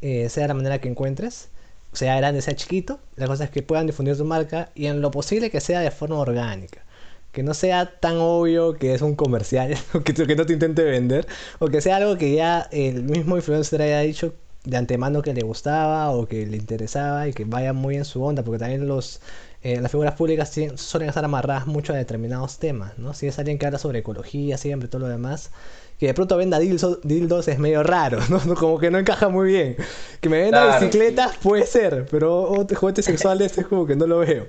[0.00, 1.48] eh, sea la manera que encuentres,
[1.92, 5.10] sea grande, sea chiquito, la cosa es que puedan difundir tu marca y en lo
[5.10, 6.84] posible que sea de forma orgánica.
[7.32, 10.82] Que no sea tan obvio que es un comercial, o que, que no te intente
[10.82, 11.26] vender,
[11.58, 14.34] o que sea algo que ya el mismo influencer haya dicho
[14.64, 18.22] de antemano que le gustaba o que le interesaba y que vaya muy en su
[18.22, 19.20] onda, porque también los,
[19.62, 23.12] eh, las figuras públicas suelen estar amarradas mucho a determinados temas, ¿no?
[23.14, 25.50] Si es alguien que habla sobre ecología, siempre todo lo demás,
[25.98, 28.54] que de pronto venda dildos, dildos es medio raro, ¿no?
[28.54, 29.76] Como que no encaja muy bien.
[30.20, 33.96] Que me venda Claro, bicicletas puede ser, pero otro juguete sexual este es como que
[33.96, 34.48] no lo veo.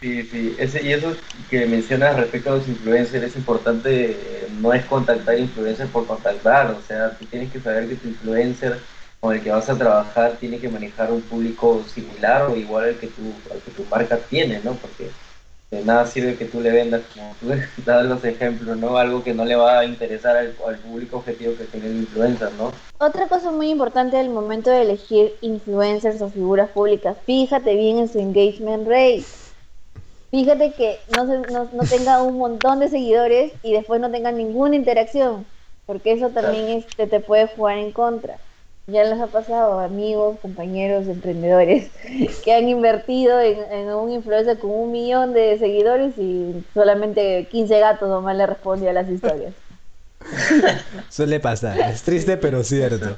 [0.00, 4.72] Sí, sí, ese, y eso que mencionas respecto a los influencers es importante, eh, no
[4.74, 8.86] es contactar influencers por contactar, o sea, tú tienes que saber que tu influencer
[9.20, 12.98] con el que vas a trabajar tiene que manejar un público similar o igual al
[12.98, 14.74] que tu, al que tu marca tiene, ¿no?
[14.74, 15.10] Porque
[15.70, 17.48] de nada sirve que tú le vendas, como tú
[17.84, 18.96] das los ejemplos, ¿no?
[18.96, 22.52] Algo que no le va a interesar al, al público objetivo que tiene el influencer,
[22.52, 22.70] ¿no?
[23.00, 28.08] Otra cosa muy importante al momento de elegir influencers o figuras públicas, fíjate bien en
[28.08, 29.32] su engagement rate.
[30.30, 34.32] Fíjate que no, se- no, no tenga un montón de seguidores y después no tenga
[34.32, 35.46] ninguna interacción,
[35.86, 38.40] porque eso también este, te puede jugar en contra.
[38.88, 41.90] Ya les ha pasado a amigos, compañeros, emprendedores
[42.44, 47.80] que han invertido en, en un influencer con un millón de seguidores y solamente 15
[47.80, 49.54] gatos nomás le responde a las historias.
[51.10, 53.16] Suele pasar, es triste pero cierto.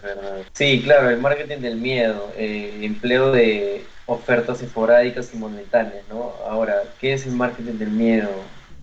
[0.54, 6.32] Sí, claro, el marketing del miedo, eh, el empleo de ofertas esporádicas y momentáneas, ¿no?
[6.48, 8.30] Ahora, ¿qué es el marketing del miedo?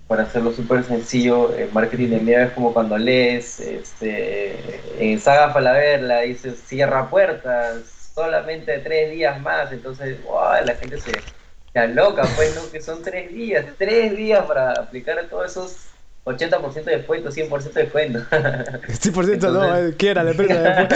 [0.07, 5.49] Para hacerlo súper sencillo, el marketing del miedo es como cuando lees este, en Saga
[5.51, 10.63] Falabella, dices cierra puertas, solamente tres días más, entonces ¡guau!
[10.63, 12.71] la gente se, se aloca, pues, ¿no?
[12.71, 15.87] Que son tres días, tres días para aplicar todos esos
[16.25, 18.19] 80% de descuento, 100% de descuento.
[18.29, 20.87] 100% no, Entonces- eh, quiera la empresa.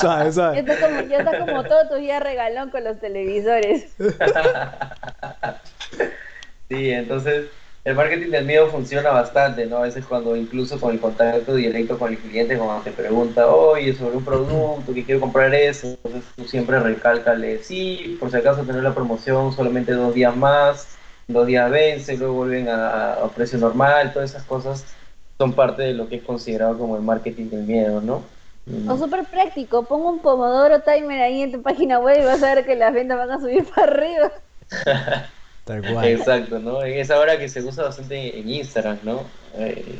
[0.00, 0.58] suave, Ya suave.
[0.60, 3.94] está como, ya está como todo tu día regalón con los televisores.
[6.72, 7.50] Sí, entonces
[7.84, 9.76] el marketing del miedo funciona bastante, ¿no?
[9.78, 13.92] A veces cuando incluso con el contacto directo con el cliente, cuando te pregunta, oye,
[13.94, 18.62] sobre un producto que quiero comprar eso, entonces tú siempre recálcale, sí, por si acaso
[18.62, 20.96] tener la promoción solamente dos días más,
[21.28, 24.86] dos días vence, luego vuelven a, a precio normal, todas esas cosas
[25.36, 28.22] son parte de lo que es considerado como el marketing del miedo, ¿no?
[28.64, 28.88] Mm.
[28.88, 32.54] O súper práctico, pon un pomodoro timer ahí en tu página web y vas a
[32.54, 34.32] ver que las ventas van a subir para arriba.
[35.64, 36.06] Tal cual.
[36.08, 36.82] Exacto, ¿no?
[36.82, 39.24] En esa hora que se usa bastante en Instagram, ¿no?
[39.54, 39.98] Eh,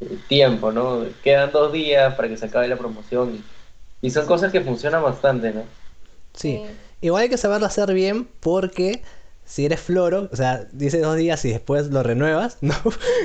[0.00, 1.04] el tiempo, ¿no?
[1.22, 3.34] Quedan dos días para que se acabe la promoción
[4.02, 5.64] y, y son cosas que funcionan bastante, ¿no?
[6.34, 6.62] Sí.
[7.00, 9.02] Igual hay que saberlo hacer bien porque
[9.50, 12.72] si eres floro, o sea, dice dos días y después lo renuevas, ¿no?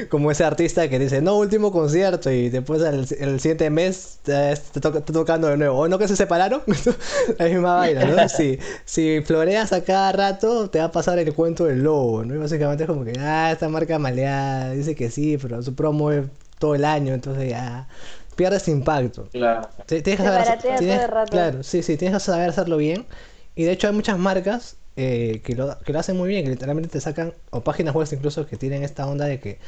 [0.09, 4.57] Como ese artista que dice, no, último concierto y después el, el siguiente mes eh,
[4.73, 5.77] te toca está tocando de nuevo.
[5.77, 6.63] ¿O no que se separaron?
[7.37, 8.27] La misma vaina, ¿no?
[8.35, 12.33] Si, si floreas a cada rato, te va a pasar el cuento del lobo, ¿no?
[12.33, 16.11] Y básicamente es como que, ah, esta marca maleada, dice que sí, pero su promo
[16.11, 16.25] es
[16.57, 17.87] todo el año, entonces ya
[18.35, 19.27] pierdes impacto.
[19.31, 19.69] Claro.
[19.85, 21.31] Tienes que saber tienes- todo el rato.
[21.31, 23.05] Claro, sí, sí, tienes que saber hacerlo bien.
[23.53, 26.51] Y de hecho hay muchas marcas eh, que, lo, que lo hacen muy bien, que
[26.51, 29.59] literalmente te sacan, o páginas web incluso que tienen esta onda de que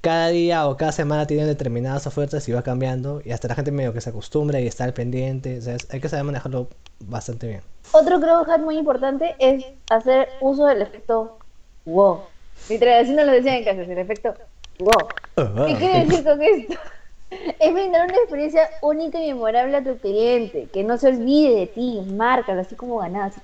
[0.00, 3.22] cada día o cada semana tienen determinadas ofertas y va cambiando.
[3.24, 5.58] Y hasta la gente medio que se acostumbra y está al pendiente.
[5.58, 6.68] O sea, es- hay que saber manejarlo
[7.00, 7.60] bastante bien.
[7.92, 11.38] Otro grow hack muy importante es hacer uso del efecto
[11.86, 12.20] wow.
[12.68, 14.34] Literal, así nos lo decían en casa, el efecto
[14.78, 15.66] wow.
[15.66, 16.74] ¿Qué quiere decir con esto?
[17.58, 21.66] Es brindar una experiencia única y memorable a tu cliente, que no se olvide de
[21.66, 23.40] ti, márcalo, así como ganado, así,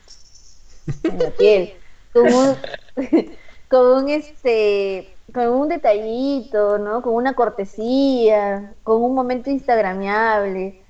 [1.07, 1.83] en la piel,
[2.13, 2.57] con un,
[3.69, 7.03] con un este, con un detallito, ¿no?
[7.03, 10.85] Con una cortesía, con un momento instagramiable.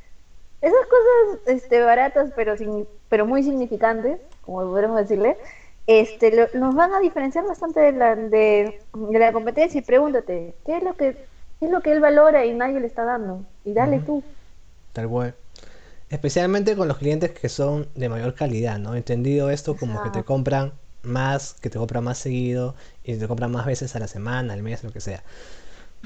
[0.61, 5.39] Esas cosas este, baratas, pero, sin, pero muy significantes, como podemos decirle,
[5.87, 9.79] este, lo- nos van a diferenciar bastante de la, de, de la competencia.
[9.81, 11.15] Y pregúntate, ¿qué es, lo que,
[11.61, 13.47] ¿qué es lo que él valora y nadie le está dando?
[13.65, 14.07] Y dale Ujú.
[14.07, 14.25] tú.
[14.93, 15.35] Tal cual.
[16.11, 18.97] Especialmente con los clientes que son de mayor calidad, ¿no?
[18.97, 23.53] Entendido esto como que te compran más, que te compran más seguido y te compran
[23.53, 25.23] más veces a la semana, al mes, lo que sea.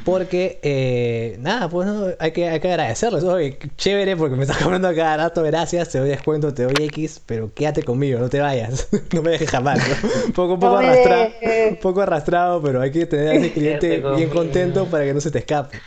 [0.04, 3.22] Porque, eh, nada, pues no, hay que, hay que agradecerles.
[3.24, 6.74] Oye, chévere porque me estás comprando a cada rato, gracias, te doy descuento, te doy
[6.78, 9.78] X, pero quédate conmigo, no te vayas, no me dejes jamás.
[9.78, 10.26] ¿no?
[10.26, 11.30] Un poco, un poco arrastrado,
[11.80, 15.30] poco arrastrado, pero hay que tener a ese cliente bien contento para que no se
[15.30, 15.80] te escape.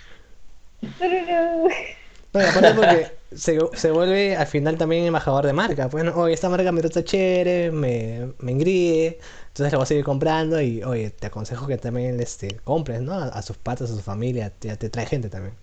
[2.46, 5.90] Aparte porque se, se vuelve al final también embajador de marca.
[5.90, 9.86] Pues, no, oye, esta marca me trata chévere, me, me engríe, entonces la voy a
[9.88, 13.14] seguir comprando y, oye, te aconsejo que también este, compres, ¿no?
[13.14, 15.56] A, a sus patas, a su familia, te, te trae gente también.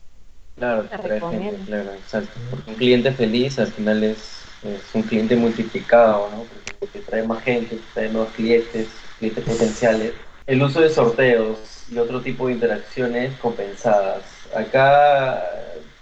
[0.57, 2.41] Claro, Te trae gente, claro, exacto.
[2.49, 6.45] Porque un cliente feliz al final es, es un cliente multiplicado, ¿no?
[6.47, 10.15] Porque te trae más gente, te trae nuevos clientes, clientes potenciales.
[10.47, 14.23] El uso de sorteos y otro tipo de interacciones compensadas.
[14.55, 15.43] Acá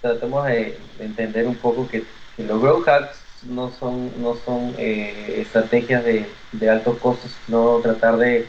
[0.02, 2.04] tratamos de, de entender un poco que,
[2.36, 7.78] que los growth hacks no son, no son eh, estrategias de, de alto costo, sino
[7.78, 8.46] tratar de,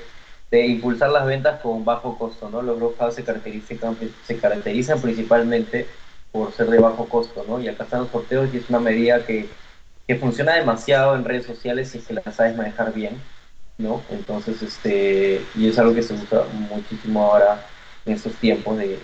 [0.51, 2.61] de impulsar las ventas con bajo costo, ¿no?
[2.61, 5.87] Los growth hacks se caracterizan, se caracterizan principalmente
[6.31, 7.61] por ser de bajo costo, ¿no?
[7.61, 9.47] Y acá están los sorteos y es una medida que,
[10.07, 13.21] que funciona demasiado en redes sociales si es que la sabes manejar bien,
[13.77, 14.01] ¿no?
[14.09, 17.65] Entonces, este, y es algo que se usa muchísimo ahora
[18.05, 18.99] en estos tiempos de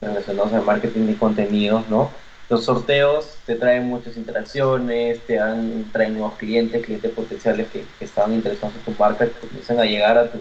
[0.00, 2.10] relacionados al marketing de contenidos, ¿no?
[2.48, 8.04] Los sorteos te traen muchas interacciones, te dan, traen nuevos clientes, clientes potenciales que, que
[8.04, 10.38] estaban interesados en tu marca, que comienzan a llegar a tu,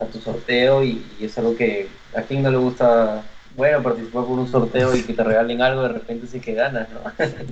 [0.00, 3.22] a tu sorteo y, y es algo que a quien no le gusta,
[3.54, 6.88] bueno, participar por un sorteo y que te regalen algo, de repente sí que ganas,
[6.90, 7.00] ¿no?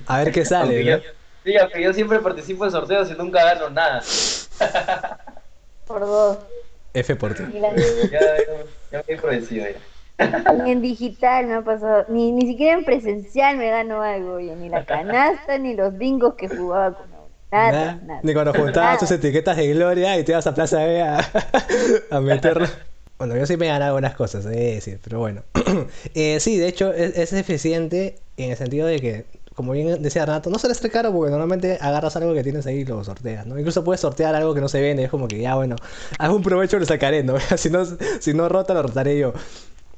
[0.07, 0.91] A ver qué sale, ¿no?
[0.91, 0.97] yo,
[1.45, 4.03] sí, aunque yo siempre participo en sorteos y nunca gano nada.
[5.87, 6.37] Por dos.
[6.93, 7.43] F por ti.
[7.53, 7.75] Ya,
[8.11, 8.37] ya,
[8.91, 9.79] ya me he producido ya.
[10.63, 14.55] Ni en digital me ha pasado, ni, ni siquiera en presencial me gano algo, oye,
[14.55, 18.19] ni la canasta, ni los bingos que jugaba con nada, Nada, nada.
[18.23, 21.19] Ni cuando juntabas tus etiquetas de gloria y te ibas a Plaza B a,
[22.11, 22.67] a meterlo.
[23.17, 25.43] Bueno, yo sí me he ganado algunas cosas, he de decir, pero bueno.
[26.13, 30.25] Eh, sí, de hecho es, es eficiente en el sentido de que, como bien decía
[30.25, 33.45] Renato, no suele ser caro porque normalmente agarras algo que tienes ahí y lo sorteas,
[33.45, 33.57] ¿no?
[33.57, 35.75] Incluso puedes sortear algo que no se vende, es como que ya, bueno,
[36.17, 37.35] algún provecho lo sacaré, ¿no?
[37.57, 37.85] si no,
[38.19, 39.33] si no rota, lo rotaré yo.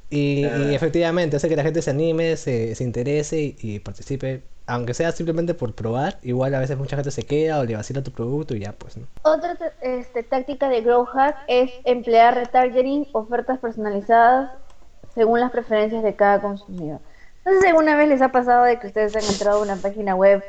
[0.09, 4.43] Y, y efectivamente hace que la gente se anime, se, se interese y, y participe,
[4.65, 8.01] aunque sea simplemente por probar, igual a veces mucha gente se queda o le vacila
[8.03, 9.05] tu producto y ya pues, ¿no?
[9.23, 14.51] Otra este, táctica de Grow Hack es emplear retargeting, ofertas personalizadas
[15.13, 17.01] según las preferencias de cada consumidor.
[17.45, 19.75] No sé si alguna vez les ha pasado de que ustedes han entrado a una
[19.77, 20.43] página web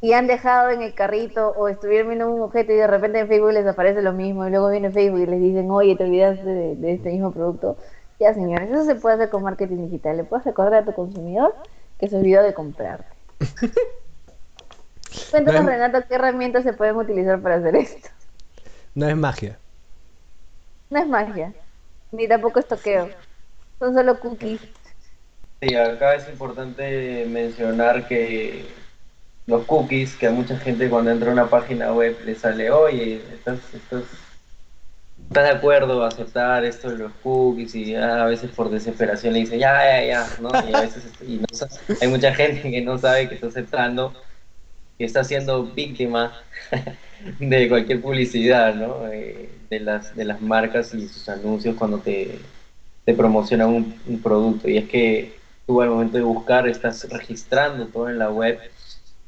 [0.00, 3.28] y han dejado en el carrito o estuvieron viendo un objeto y de repente en
[3.28, 6.44] Facebook les aparece lo mismo y luego viene Facebook y les dicen, oye, te olvidaste
[6.44, 7.76] de, de este mismo producto.
[8.18, 10.16] Ya, señores, eso se puede hacer con marketing digital.
[10.16, 11.54] Le puedes recordar a tu consumidor
[11.98, 13.06] que se olvidó de comprarte.
[15.30, 18.08] Cuéntanos, No es- Renato, qué herramientas se pueden utilizar para hacer esto.
[18.94, 19.58] No es magia.
[20.90, 21.52] No es magia,
[22.12, 23.10] ni tampoco es toqueo.
[23.78, 24.60] Son solo cookies.
[25.60, 28.64] Sí, acá es importante mencionar que
[29.46, 33.16] los cookies, que a mucha gente cuando entra a una página web le sale, oye,
[33.34, 34.02] ¿estás, estás,
[35.28, 37.74] estás de acuerdo a aceptar esto de los cookies?
[37.74, 40.48] Y a veces por desesperación le dice, ya, ya, ya, ¿no?
[40.68, 41.46] Y a veces y no
[42.00, 44.14] hay mucha gente que no sabe que está aceptando,
[44.96, 46.32] que está siendo víctima
[47.38, 49.06] de cualquier publicidad, ¿no?
[49.12, 52.38] Eh, de, las, de las marcas y sus anuncios cuando te,
[53.04, 54.68] te promocionan un, un producto.
[54.68, 58.58] Y es que tú al momento de buscar estás registrando todo en la web,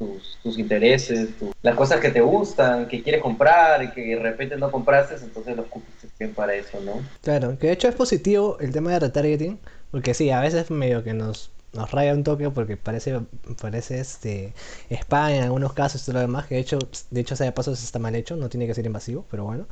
[0.00, 4.18] tus, tus intereses, tu- las cosas que te gustan, que quieres comprar y que de
[4.18, 5.66] repente no compraste, entonces los
[6.00, 6.94] te sirven para eso, ¿no?
[7.22, 11.04] Claro, que de hecho es positivo el tema de retargeting, porque sí, a veces medio
[11.04, 13.20] que nos, nos raya un toque porque parece,
[13.60, 14.54] parece este
[14.90, 16.78] spam en algunos casos y todo lo demás, que de hecho,
[17.10, 19.66] de hecho, sea de paso, está mal hecho, no tiene que ser invasivo, pero bueno.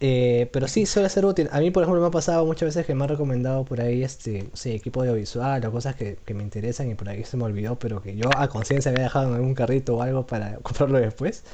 [0.00, 1.48] Eh, pero sí suele ser útil.
[1.52, 4.02] A mí, por ejemplo, me ha pasado muchas veces que me han recomendado por ahí
[4.02, 7.44] este, sé, equipo audiovisual o cosas que, que me interesan y por ahí se me
[7.44, 10.98] olvidó, pero que yo a conciencia había dejado en algún carrito o algo para comprarlo
[10.98, 11.44] después.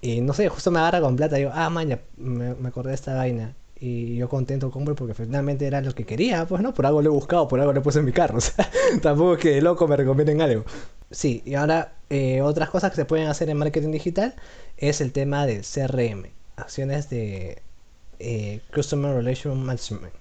[0.00, 2.90] Y no sé, justo me agarra con plata y digo, ah, man, ya me, acordé
[2.90, 3.54] de esta vaina.
[3.80, 7.10] Y yo contento compro porque finalmente era lo que quería, pues no, por algo lo
[7.10, 8.36] he buscado, por algo lo he puesto en mi carro.
[8.38, 8.70] O sea,
[9.02, 10.64] tampoco es que loco me recomienden algo.
[11.10, 14.34] Sí, y ahora eh, otras cosas que se pueden hacer en marketing digital
[14.78, 16.26] es el tema del CRM,
[16.56, 17.62] acciones de
[18.26, 20.14] eh, Customer Relation Management.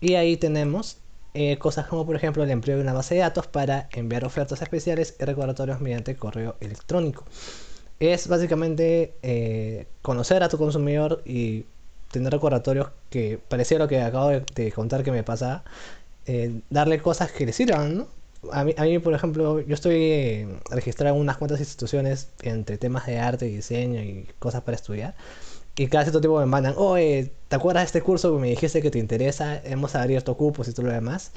[0.00, 0.96] Y ahí tenemos
[1.34, 4.62] eh, cosas como por ejemplo el empleo de una base de datos para enviar ofertas
[4.62, 7.26] especiales y recordatorios mediante correo electrónico.
[8.00, 11.66] Es básicamente eh, conocer a tu consumidor y
[12.10, 15.64] tener recordatorios que parecía lo que acabo de, contar que me pasa,
[16.70, 18.08] darle cosas que le sirvan, ¿no?
[18.52, 23.04] A mí, a mí, por ejemplo, yo estoy registrado en unas cuantas instituciones entre temas
[23.06, 25.14] de arte y diseño y cosas para estudiar.
[25.78, 28.82] Y cada cierto tiempo me mandan, oye, ¿te acuerdas de este curso que me dijiste
[28.82, 29.62] que te interesa?
[29.64, 31.30] Hemos abierto cupos y todo lo demás.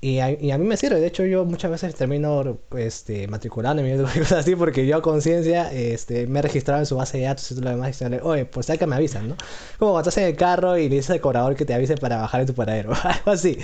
[0.00, 4.32] Y a, mí me sirve, de hecho yo muchas veces termino este, matriculando y cosas
[4.32, 7.54] así porque yo a conciencia este, me he registrado en su base de datos y
[7.54, 9.36] todo lo demás y diciendo, oye, pues que me avisan, ¿no?
[9.78, 12.18] Como cuando estás en el carro y le dices al cobrador que te avise para
[12.18, 13.58] bajar en tu paradero, algo así.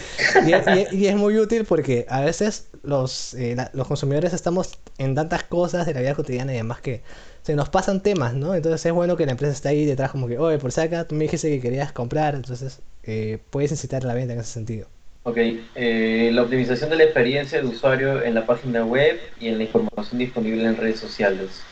[0.92, 5.86] Y es, muy útil porque a veces los, eh, los consumidores estamos en tantas cosas
[5.86, 7.02] de la vida cotidiana y demás que
[7.42, 8.54] se nos pasan temas, ¿no?
[8.54, 11.14] Entonces es bueno que la empresa esté ahí detrás como que, oye, por saca, tú
[11.14, 14.86] me dijiste que querías comprar, entonces eh, puedes incitar la venta en ese sentido.
[15.24, 15.36] Ok,
[15.74, 19.64] eh, la optimización de la experiencia de usuario en la página web y en la
[19.64, 21.62] información disponible en redes sociales.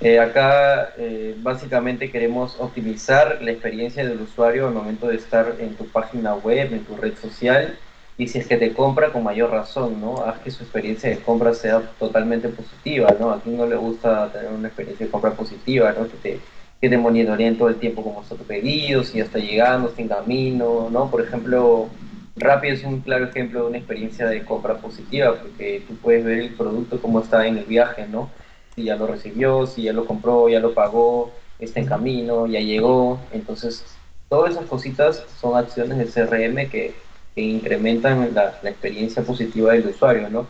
[0.00, 0.92] Eh, acá
[1.38, 6.72] básicamente queremos optimizar la experiencia del usuario al momento de estar en tu página web,
[6.72, 7.78] en tu red social
[8.16, 10.18] y si es que te compra con mayor razón, ¿no?
[10.24, 13.30] Haz que su experiencia de compra sea totalmente positiva, ¿no?
[13.30, 16.08] A quien no le gusta tener una experiencia de compra positiva, ¿no?
[16.08, 16.40] Que te,
[16.80, 20.02] que te monitoreen todo el tiempo cómo está tu pedido, si ya está llegando, está
[20.02, 21.10] en camino, ¿no?
[21.10, 21.88] Por ejemplo,
[22.36, 26.38] Rappi es un claro ejemplo de una experiencia de compra positiva, porque tú puedes ver
[26.38, 28.30] el producto cómo está en el viaje, ¿no?
[28.76, 32.60] Si ya lo recibió, si ya lo compró, ya lo pagó, está en camino, ya
[32.60, 33.20] llegó.
[33.32, 33.84] Entonces,
[34.28, 36.94] todas esas cositas son acciones de CRM que
[37.34, 40.46] que incrementan la, experiencia positiva del usuario, ¿no?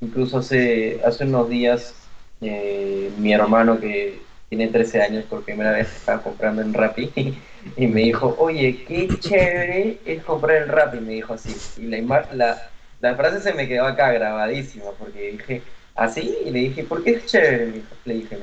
[0.00, 1.94] Incluso hace, hace unos días
[2.40, 7.10] eh, mi hermano que tiene 13 años por primera vez estaba comprando en Rappi
[7.76, 11.54] y me dijo, oye, qué chévere es comprar en Rappi, me dijo así.
[11.82, 12.70] Y la, la,
[13.00, 15.62] la frase se me quedó acá grabadísima porque dije,
[15.94, 16.34] ¿así?
[16.46, 17.82] y le dije, ¿por qué es chévere?
[18.04, 18.38] Le dije,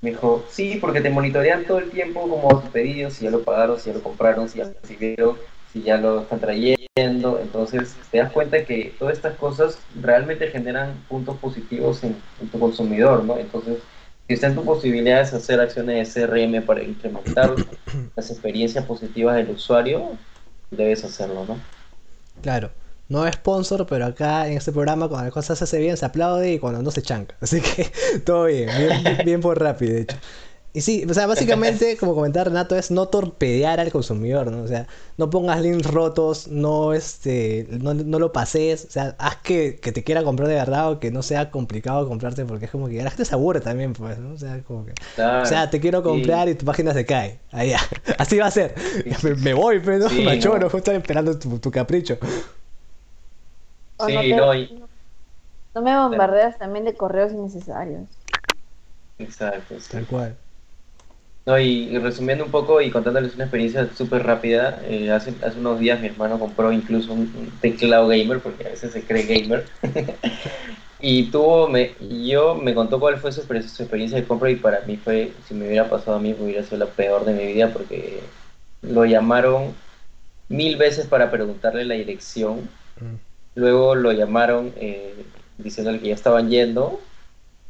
[0.00, 3.42] me dijo, sí, porque te monitorean todo el tiempo como tus pedidos, si ya lo
[3.42, 5.36] pagaron, si ya lo compraron, si ya lo recibieron,
[5.74, 10.94] si ya lo están trayendo entonces te das cuenta que todas estas cosas realmente generan
[11.08, 12.14] puntos positivos en,
[12.52, 13.36] tu consumidor, ¿no?
[13.36, 13.78] Entonces,
[14.28, 17.52] si está en tu posibilidades de hacer acciones de CRM para incrementar
[18.16, 20.12] las experiencias positivas del usuario,
[20.70, 21.58] debes hacerlo, ¿no?
[22.42, 22.70] Claro.
[23.08, 26.06] No es sponsor, pero acá en este programa cuando las cosas se hace bien se
[26.06, 27.34] aplaude y cuando no se chanca.
[27.40, 27.90] Así que
[28.24, 30.16] todo bien, bien, bien por rápido, de hecho.
[30.76, 34.64] Y sí, o sea, básicamente, como comentaba Renato, es no torpedear al consumidor, ¿no?
[34.64, 39.74] O sea, no pongas links rotos, no este, no, lo pases, o sea, haz que,
[39.80, 43.00] te quiera comprar de verdad o que no sea complicado comprarte porque es como que
[43.00, 44.34] la gente se aburre también, pues, ¿no?
[44.34, 47.78] O sea, como que, o sea, te quiero comprar y tu página se cae, allá,
[48.18, 48.74] así va a ser,
[49.22, 50.24] me, voy, pero pues, ¿no?
[50.24, 50.66] Macho, no.
[50.66, 52.18] estoy esperando tu, capricho.
[54.04, 54.52] Sí, no,
[55.72, 58.08] no me bombardeas también de correos innecesarios.
[59.18, 60.36] Exacto, tal cual.
[61.46, 65.78] No, y, resumiendo un poco y contándoles una experiencia súper rápida, eh, hace, hace unos
[65.78, 69.66] días mi hermano compró incluso un, teclado gamer, porque a veces se cree gamer,
[71.00, 71.92] y tuvo, me,
[72.24, 75.66] yo me contó cuál fue su, experiencia de compra y para mí fue, si me
[75.66, 78.20] hubiera pasado a mí, hubiera sido la peor de mi vida porque
[78.80, 79.74] lo llamaron
[80.48, 82.70] mil veces para preguntarle la dirección,
[83.00, 83.16] mm.
[83.56, 85.14] luego lo llamaron eh,
[85.58, 87.00] diciéndole que ya estaban yendo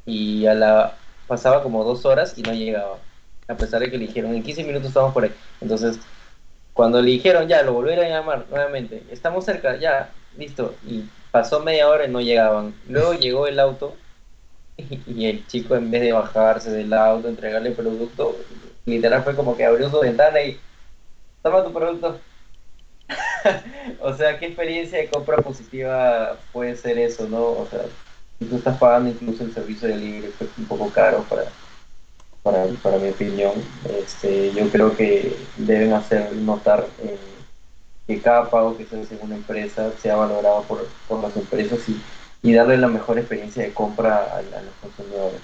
[0.07, 0.97] y a la
[1.27, 2.99] pasaba como dos horas y no llegaba
[3.49, 5.33] a pesar de que le dijeron en 15 minutos estamos por ahí.
[5.61, 5.99] Entonces,
[6.73, 11.61] cuando le dijeron ya, lo volvieron a llamar nuevamente, estamos cerca, ya, listo, y pasó
[11.61, 12.75] media hora y no llegaban.
[12.89, 13.97] Luego llegó el auto
[14.77, 18.37] y, el chico en vez de bajarse del auto, entregarle el producto,
[18.87, 20.59] literal fue como que abrió su ventana y
[21.43, 22.19] toma tu producto.
[24.01, 27.43] o sea, ¿qué experiencia de compra positiva puede ser eso, no?
[27.43, 27.83] O sea,
[28.39, 31.45] si tú estás pagando incluso el servicio de libre, fue un poco caro para
[32.45, 33.53] para, para mi opinión.
[33.99, 37.19] Este, yo creo que deben hacer notar eh,
[38.07, 41.81] que cada pago que se hace en una empresa sea valorado por, por las empresas
[41.89, 42.01] y,
[42.43, 45.41] y, darle la mejor experiencia de compra a, los consumidores.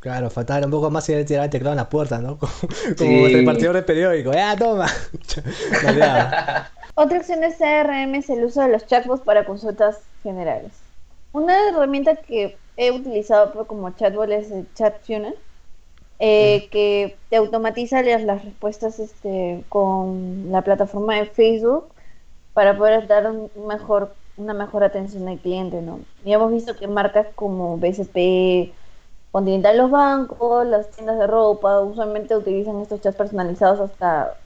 [0.00, 2.38] Claro, faltaba un poco más y tirar el teclado en la puerta, ¿no?
[2.98, 4.32] Como, el repartidor de periódico.
[4.32, 4.86] ¡Ya, toma!
[6.94, 10.72] Otra acción de CRM es el uso de los chatbots para consultas generales.
[11.32, 15.36] Una herramienta que he utilizado como chatbot es el ChatFunnel,
[16.20, 21.86] eh, que te automatiza las respuestas este, con la plataforma de Facebook
[22.54, 26.00] para poder dar un mejor, una mejor atención al cliente, ¿no?
[26.24, 28.72] Y hemos visto que marcas como BCP,
[29.32, 34.36] Continental, los bancos, las tiendas de ropa, usualmente utilizan estos chats personalizados hasta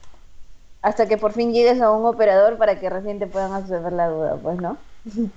[0.81, 4.07] hasta que por fin llegues a un operador para que recién te puedan resolver la
[4.07, 4.77] duda, pues, ¿no?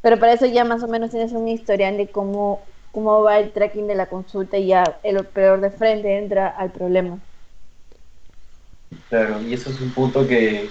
[0.00, 2.62] Pero para eso ya más o menos tienes un historial de cómo,
[2.92, 6.72] cómo va el tracking de la consulta y ya el operador de frente entra al
[6.72, 7.18] problema.
[9.08, 10.68] Claro, y eso es un punto que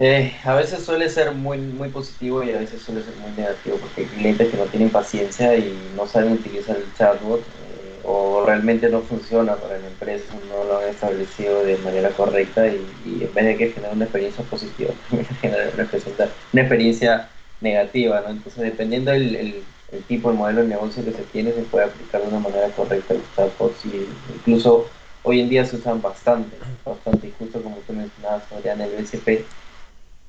[0.00, 3.76] eh, a veces suele ser muy, muy positivo y a veces suele ser muy negativo
[3.78, 8.44] porque hay clientes que no tienen paciencia y no saben utilizar el chatbot eh, o
[8.46, 13.34] realmente no funciona para la empresa, no lo han establecido de manera correcta y, en
[13.34, 14.92] vez de que genere una experiencia positiva,
[15.40, 17.28] genera una experiencia
[17.60, 18.30] negativa, ¿no?
[18.30, 22.22] Entonces, dependiendo del el, tipo de modelo de negocio que se tiene, se puede aplicar
[22.22, 24.86] de una manera correcta los chatbots y incluso
[25.22, 29.44] hoy en día se usan bastante, bastante, y justo como tú mencionabas, Adrián, el BCP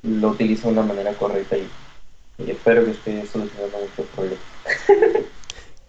[0.03, 1.69] lo utiliza de una manera correcta y,
[2.47, 4.39] espero que esté solucionando muchos problemas.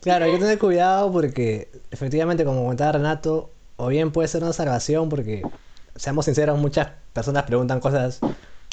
[0.01, 4.53] claro, hay que tener cuidado porque efectivamente, como comentaba Renato, o bien puede ser una
[4.53, 5.43] salvación porque,
[5.95, 8.21] seamos sinceros, muchas personas preguntan cosas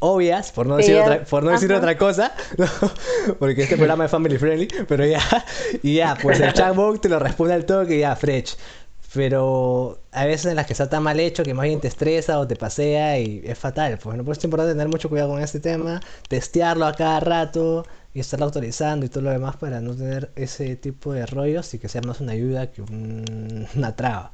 [0.02, 2.34] obvias, por no decir, otra, por no decir otra cosa,
[3.40, 5.22] porque este programa es family friendly, pero ya,
[5.84, 8.56] y ya, pues el chatbot te lo responde al toque y ya, fresh
[9.14, 12.40] pero a veces en las que está tan mal hecho que más bien te estresa
[12.40, 13.98] o te pasea y es fatal.
[13.98, 17.20] Pues no por eso es importante tener mucho cuidado con este tema, testearlo a cada
[17.20, 21.74] rato y estarlo autorizando y todo lo demás para no tener ese tipo de rollos
[21.74, 24.34] y que sea más una ayuda que una traba.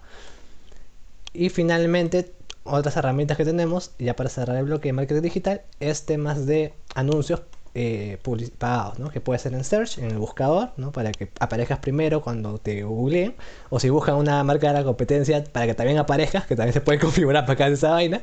[1.34, 2.34] Y finalmente,
[2.64, 6.74] otras herramientas que tenemos, ya para cerrar el bloque de marketing digital, es temas de
[6.96, 7.42] anuncios
[7.76, 8.20] eh,
[8.58, 9.10] pagados, ¿no?
[9.10, 10.92] que puede ser en search, en el buscador, ¿no?
[10.92, 13.36] para que aparezcas primero cuando te googleen,
[13.70, 16.82] o si buscan una marca de la competencia para que también aparezcas, que también se
[16.82, 18.22] puede configurar para acá esa vaina,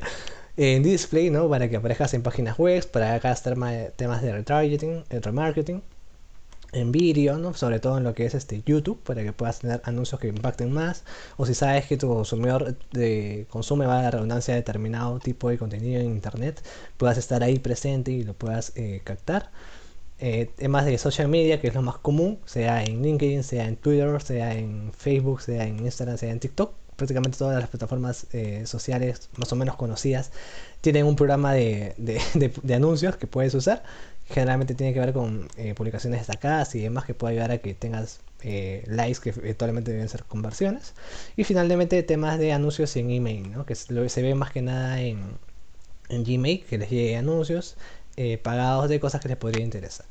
[0.57, 1.49] en display, ¿no?
[1.49, 3.35] para que aparezcas en páginas web, para acá
[3.95, 5.81] temas de retargeting, remarketing
[6.73, 7.53] en vídeo, ¿no?
[7.53, 10.71] sobre todo en lo que es este YouTube, para que puedas tener anuncios que impacten
[10.71, 11.03] más,
[11.37, 15.49] o si sabes que tu consumidor de, consume va a la redundancia de determinado tipo
[15.49, 16.61] de contenido en internet,
[16.97, 19.51] puedas estar ahí presente y lo puedas eh, captar.
[20.19, 23.75] Eh, temas de social media, que es lo más común, sea en LinkedIn, sea en
[23.75, 28.63] Twitter, sea en Facebook, sea en Instagram, sea en TikTok, prácticamente todas las plataformas eh,
[28.67, 30.31] sociales más o menos conocidas
[30.81, 33.83] tienen un programa de, de, anuncios que puedes usar
[34.31, 37.73] generalmente tiene que ver con eh, publicaciones destacadas y demás que puede ayudar a que
[37.73, 40.93] tengas eh, likes que eventualmente deben ser conversiones.
[41.35, 43.65] Y finalmente temas de anuncios en email, ¿no?
[43.65, 45.19] que se ve más que nada en,
[46.09, 47.77] en Gmail, que les llegue anuncios
[48.17, 50.05] eh, pagados de cosas que les podría interesar.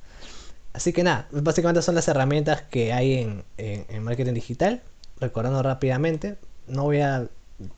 [0.72, 4.82] Así que nada, básicamente son las herramientas que hay en, en marketing digital.
[5.18, 6.36] Recordando rápidamente,
[6.68, 7.28] no voy a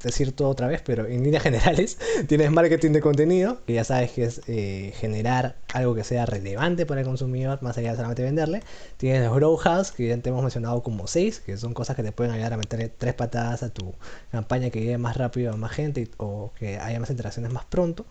[0.03, 4.13] decir todo otra vez, pero en líneas generales tienes marketing de contenido, que ya sabes
[4.13, 8.23] que es eh, generar algo que sea relevante para el consumidor, más allá de solamente
[8.23, 8.63] venderle.
[8.97, 12.03] Tienes los Grow House, que ya te hemos mencionado como seis, que son cosas que
[12.03, 13.95] te pueden ayudar a meter tres patadas a tu
[14.31, 18.07] campaña que llegue más rápido a más gente o que haya más interacciones más pronto.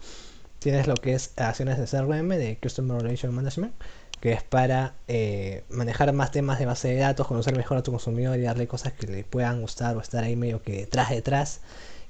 [0.59, 3.74] Tienes lo que es acciones de CRM, de Customer Relation Management,
[4.22, 7.91] que es para eh, manejar más temas de base de datos, conocer mejor a tu
[7.91, 11.61] consumidor y darle cosas que le puedan gustar o estar ahí medio que detrás detrás.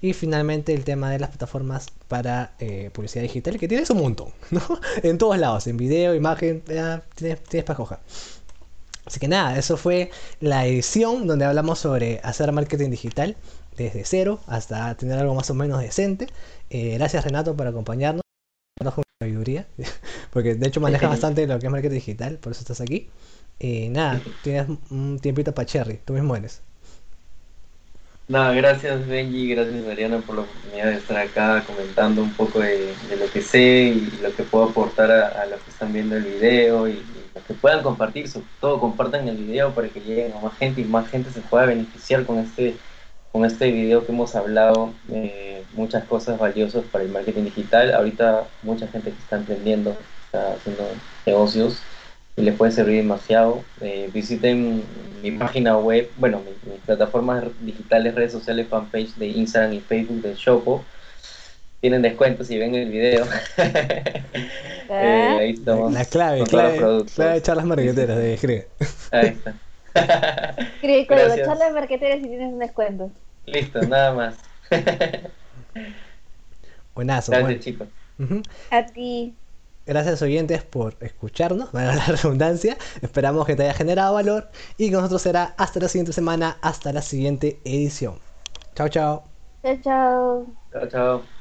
[0.02, 4.30] Y finalmente el tema de las plataformas para eh, publicidad digital, que tienes un montón,
[4.52, 4.62] ¿no?
[5.04, 8.00] En todos lados, en video, imagen, tienes, tienes para coger.
[9.06, 13.36] Así que nada, eso fue la edición donde hablamos sobre hacer marketing digital
[13.78, 16.28] desde cero hasta tener algo más o menos decente.
[16.70, 18.22] Eh, gracias Renato por acompañarnos
[19.22, 19.68] sabiduría,
[20.32, 23.10] porque de hecho maneja bastante lo que es marketing digital, por eso estás aquí.
[23.60, 26.62] Y nada, tienes un tiempito para Cherry, tú mismo eres.
[28.28, 32.94] Nada, gracias Benji, gracias Mariana por la oportunidad de estar acá comentando un poco de,
[33.20, 36.88] lo que sé y lo que puedo aportar a, los que están viendo el video
[36.88, 37.04] y,
[37.34, 40.82] los que puedan compartir, sobre todo compartan el video para que lleguen a más gente
[40.82, 42.76] y más gente se pueda beneficiar con este
[43.32, 47.94] con este video que hemos hablado eh, muchas cosas valiosas para el marketing digital.
[47.94, 50.84] Ahorita mucha gente que está emprendiendo, está haciendo
[51.26, 51.82] negocios
[52.36, 53.64] y les puede servir demasiado.
[53.80, 54.84] Eh, visiten
[55.24, 60.36] mi página web, bueno, mis, plataformas digitales, redes sociales, fanpage de Instagram y Facebook de
[60.36, 60.84] Shopo.
[61.80, 63.26] Tienen descuentos si ven el video.
[63.58, 65.94] eh, ahí estamos.
[65.94, 68.68] La clave, clave, clave de charlas marqueteras de escribe.
[69.12, 69.56] Ahí está.
[70.76, 73.12] Escribe código charlas marqueteras y tienes un descuento.
[73.46, 74.42] Listo, nada más.
[76.96, 77.32] Buenazo.
[77.32, 77.88] Gracias, chicos.
[78.72, 79.38] A ti.
[79.86, 82.78] Gracias oyentes por escucharnos, a la redundancia.
[83.02, 86.94] Esperamos que te haya generado valor y con nosotros será hasta la siguiente semana, hasta
[86.94, 88.20] la siguiente edición.
[88.76, 89.24] Chao, chao.
[89.64, 90.58] Chao, chao.
[90.72, 91.41] Chao, chao.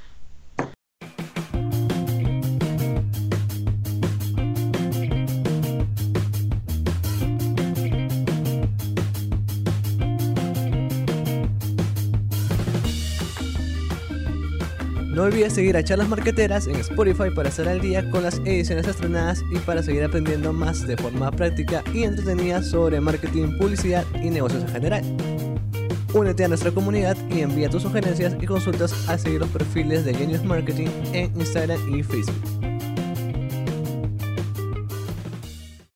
[15.21, 18.89] No olvides seguir a Charlas Marqueteras en Spotify para estar al día con las ediciones
[18.89, 24.31] estrenadas y para seguir aprendiendo más de forma práctica y entretenida sobre marketing, publicidad y
[24.31, 25.05] negocios en general.
[26.15, 30.15] Únete a nuestra comunidad y envía tus sugerencias y consultas a seguir los perfiles de
[30.15, 32.70] Genius Marketing en Instagram y Facebook.